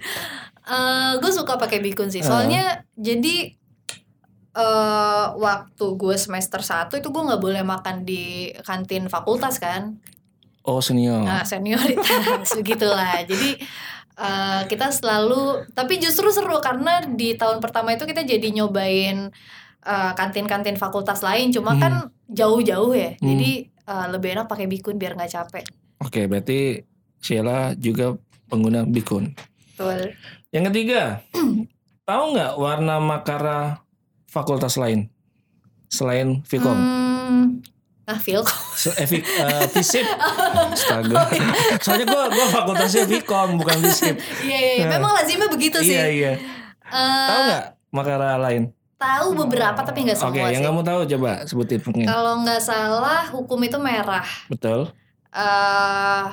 Eh, 0.67 1.11
gue 1.23 1.31
suka 1.31 1.55
pakai 1.55 1.79
bikun 1.79 2.11
sih. 2.11 2.27
Ah. 2.27 2.43
Soalnya 2.43 2.83
jadi 2.99 3.55
eh 4.57 5.27
waktu 5.39 5.87
gue 5.95 6.17
semester 6.19 6.59
1 6.59 6.91
itu 6.99 7.07
gue 7.07 7.23
nggak 7.23 7.39
boleh 7.39 7.63
makan 7.63 8.03
di 8.03 8.51
kantin 8.67 9.07
fakultas 9.07 9.63
kan. 9.63 9.95
Oh 10.67 10.83
senior. 10.83 11.23
Nah, 11.23 11.47
senioritas 11.47 12.51
begitulah. 12.59 13.23
Jadi 13.31 13.63
eh, 14.19 14.63
kita 14.67 14.91
selalu 14.91 15.71
tapi 15.71 16.03
justru 16.03 16.35
seru 16.35 16.59
karena 16.59 17.07
di 17.07 17.39
tahun 17.39 17.63
pertama 17.63 17.95
itu 17.95 18.03
kita 18.03 18.27
jadi 18.27 18.51
nyobain 18.51 19.31
eh, 19.87 20.13
kantin-kantin 20.13 20.75
fakultas 20.75 21.23
lain 21.23 21.49
cuma 21.49 21.73
Hmm. 21.73 21.81
kan 21.81 21.93
jauh-jauh 22.29 22.91
ya. 22.91 23.15
Hmm. 23.15 23.23
Jadi 23.25 23.51
eh, 23.65 24.07
lebih 24.11 24.35
enak 24.35 24.47
pakai 24.47 24.67
bikun 24.67 24.97
biar 24.97 25.15
nggak 25.15 25.31
capek. 25.31 25.65
Oke, 25.99 26.27
berarti 26.27 26.83
Sheila 27.19 27.73
juga 27.73 28.19
pengguna 28.47 28.83
bikun. 28.83 29.31
Betul. 29.73 30.13
Yang 30.51 30.65
ketiga, 30.71 31.03
tahu 32.09 32.25
nggak 32.33 32.53
warna 32.55 32.99
makara 32.99 33.81
fakultas 34.27 34.75
lain 34.75 35.09
selain 35.87 36.43
Vkom? 36.43 36.75
Hmm, 36.75 37.45
ah, 38.05 38.19
Vilkom. 38.19 38.59
Se- 38.75 38.93
Eh, 38.93 39.07
Visip. 39.71 40.05
Astaga. 40.75 41.31
Soalnya 41.83 42.07
gua 42.07 42.29
gua 42.29 42.47
fakultasnya 42.49 43.07
Vkom 43.07 43.57
bukan 43.57 43.79
Visip. 43.81 44.15
Iya, 44.45 44.59
iya, 44.59 44.73
iya. 44.75 44.85
Nah. 44.85 44.91
Memang 44.93 45.13
lazimnya 45.15 45.49
begitu 45.49 45.79
sih. 45.81 45.95
Iya 45.95 46.07
iya. 46.09 46.33
Eh, 46.85 47.27
Tahu 47.27 47.41
nggak 47.45 47.65
makara 47.91 48.37
lain? 48.37 48.76
Tahu 48.97 49.29
beberapa 49.37 49.77
tapi 49.79 50.05
nggak 50.05 50.19
Oke, 50.19 50.25
semua 50.33 50.49
yang 50.49 50.63
sih. 50.63 50.67
kamu 50.67 50.81
tahu 50.83 51.01
coba 51.07 51.31
sebutin. 51.45 51.81
Oke. 51.81 52.03
Kalau 52.03 52.35
nggak 52.41 52.61
salah 52.61 53.23
hukum 53.29 53.61
itu 53.61 53.77
merah. 53.77 54.25
Betul. 54.47 54.89
eh 55.31 56.25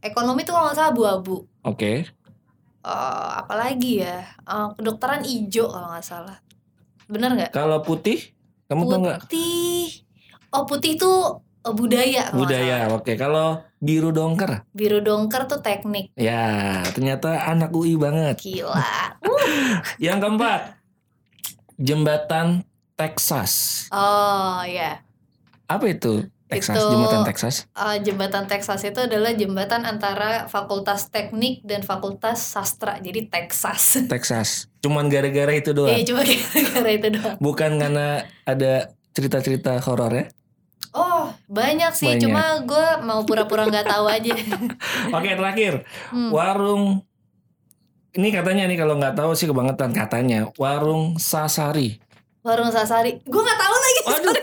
ekonomi 0.00 0.42
itu 0.42 0.50
kalau 0.50 0.66
nggak 0.66 0.76
salah 0.76 0.90
abu-abu. 0.90 1.46
Oke. 1.62 2.06
Eh 2.78 3.28
apalagi 3.34 4.02
ya? 4.02 4.26
Eh, 4.26 4.68
kedokteran 4.74 5.22
hijau 5.22 5.66
kalau 5.66 5.88
nggak 5.90 6.02
salah. 6.02 6.36
Bener 7.06 7.30
nggak? 7.32 7.50
Kalau 7.50 7.80
putih, 7.80 8.34
kamu 8.66 8.82
tahu 8.84 8.98
nggak? 9.00 9.18
Putih. 9.24 10.02
Oh 10.50 10.64
putih 10.64 10.94
itu 10.94 11.10
budaya. 11.64 12.32
Budaya. 12.32 12.90
Oke. 12.90 13.14
Kalau 13.14 13.62
biru 13.78 14.10
dongker, 14.10 14.66
Biru 14.72 14.98
dongker 14.98 15.46
tuh 15.46 15.62
teknik. 15.62 16.10
ya 16.18 16.82
ternyata 16.90 17.46
anak 17.46 17.70
UI 17.70 17.94
banget. 17.94 18.34
Gila. 18.42 19.14
Yang 20.02 20.18
keempat, 20.18 20.60
jembatan 21.78 22.66
Texas. 22.98 23.86
Oh 23.88 24.60
ya. 24.66 25.00
Apa 25.70 25.86
itu? 25.88 26.26
Texas, 26.48 26.80
Itu- 26.80 26.90
jembatan 26.96 27.22
Texas. 27.28 27.54
Uh, 27.76 28.00
jembatan 28.00 28.48
Texas 28.48 28.80
itu 28.80 28.96
adalah 29.04 29.36
jembatan 29.36 29.84
antara 29.84 30.48
Fakultas 30.48 31.12
Teknik 31.12 31.60
dan 31.60 31.84
Fakultas 31.84 32.40
Sastra, 32.40 32.96
jadi 32.98 33.28
Texas. 33.28 34.00
Texas. 34.12 34.72
Cuman 34.80 35.12
gara-gara 35.12 35.52
itu 35.52 35.76
doang. 35.76 35.92
Iya 35.92 36.08
cuma 36.08 36.24
gara-gara 36.24 36.90
itu 36.90 37.08
doang. 37.12 37.36
Bukan 37.36 37.70
karena 37.76 38.24
ada 38.48 38.72
cerita-cerita 39.12 39.76
horor 39.84 40.12
ya. 40.16 40.24
Oh 40.96 41.36
banyak 41.52 41.92
sih, 41.92 42.16
Banyak. 42.16 42.22
cuma 42.24 42.42
gue 42.64 42.86
mau 43.04 43.20
pura-pura 43.28 43.68
nggak 43.68 43.86
tahu 43.92 44.08
aja. 44.08 44.32
Oke, 45.20 45.36
terakhir. 45.36 45.84
Hmm. 46.08 46.32
Warung 46.32 47.04
ini 48.12 48.28
katanya 48.30 48.64
nih 48.64 48.76
kalau 48.76 48.96
nggak 48.96 49.14
tahu 49.14 49.30
sih 49.32 49.44
kebangetan 49.44 49.92
katanya 49.92 50.48
warung 50.54 51.16
Sasari. 51.16 52.00
Warung 52.40 52.70
Sasari, 52.70 53.20
gue 53.20 53.42
nggak 53.42 53.60
tahu 53.60 53.74
lagi. 53.76 54.00
Waduh. 54.06 54.34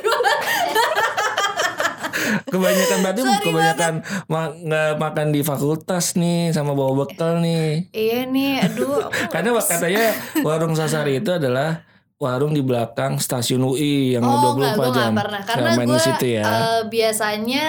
Kebanyakan 2.45 2.97
berarti 3.01 3.21
Sorry 3.21 3.43
kebanyakan 3.43 3.93
ma- 4.25 4.55
makan 4.97 5.29
di 5.29 5.41
fakultas 5.41 6.15
nih 6.15 6.49
sama 6.49 6.73
bawa 6.73 7.05
bekal 7.05 7.37
nih. 7.37 7.89
Iya 7.91 8.25
nih, 8.25 8.53
aduh. 8.63 9.09
Karena 9.29 9.49
katanya 9.59 10.05
warung 10.41 10.73
Sasari 10.73 11.19
itu 11.19 11.29
adalah 11.29 11.85
warung 12.15 12.55
di 12.55 12.63
belakang 12.63 13.19
stasiun 13.19 13.61
UI 13.61 14.15
yang 14.15 14.23
Oh 14.23 14.55
24 14.55 14.57
enggak, 14.57 14.73
jam. 14.73 15.11
nggak 15.11 15.21
pernah. 15.21 15.41
Karena 15.43 15.69
gue 15.75 15.99
ya. 16.23 16.43
eh, 16.45 16.81
biasanya 16.87 17.67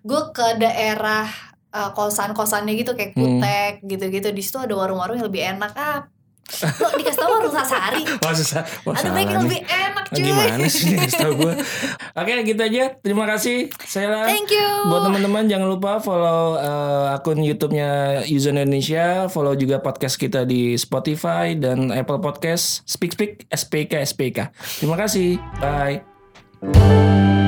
gue 0.00 0.22
ke 0.32 0.48
daerah 0.56 1.26
eh, 1.74 1.90
kosan-kosannya 1.92 2.72
gitu 2.78 2.94
kayak 2.94 3.12
Hmm. 3.12 3.42
Kutek 3.42 3.74
gitu-gitu. 3.82 4.28
Di 4.30 4.42
situ 4.42 4.56
ada 4.56 4.72
warung-warung 4.72 5.18
yang 5.18 5.26
lebih 5.26 5.42
enak. 5.44 5.74
Ah, 5.74 6.06
lo 6.60 6.92
dikasih 6.94 7.18
tau 7.18 7.30
warung 7.32 7.50
Sasari. 7.50 8.04
Wah, 8.22 8.32
susah. 8.32 8.62
Wah, 8.84 8.92
Ada 8.92 9.00
salah 9.02 9.14
baik 9.16 9.28
yang 9.28 9.42
lebih 9.42 9.60
enak 9.64 10.04
Ah, 10.04 10.12
cuy. 10.12 10.24
Gimana 10.28 10.64
sih 10.68 10.84
nih 10.86 10.98
kasih 11.00 11.18
tau 11.18 11.32
gue 11.34 11.52
Oke 12.14 12.32
gitu 12.44 12.60
aja 12.60 12.84
Terima 13.00 13.24
kasih 13.24 13.72
Saya 13.82 14.28
Thank 14.28 14.52
you. 14.52 14.68
Buat 14.86 15.08
teman-teman 15.08 15.48
jangan 15.48 15.66
lupa 15.66 15.98
follow 15.98 16.54
eh, 16.54 17.16
akun 17.16 17.40
YouTube-nya 17.40 17.88
User 18.28 18.52
Indonesia, 18.52 19.26
follow 19.26 19.56
juga 19.56 19.80
podcast 19.80 20.20
kita 20.20 20.44
di 20.44 20.76
Spotify 20.76 21.56
dan 21.56 21.88
Apple 21.88 22.20
Podcast 22.20 22.84
Speak 22.84 23.16
Speak 23.16 23.48
SPK 23.48 24.04
SPK. 24.04 24.38
Terima 24.78 25.00
kasih. 25.00 25.40
Bye. 25.58 27.43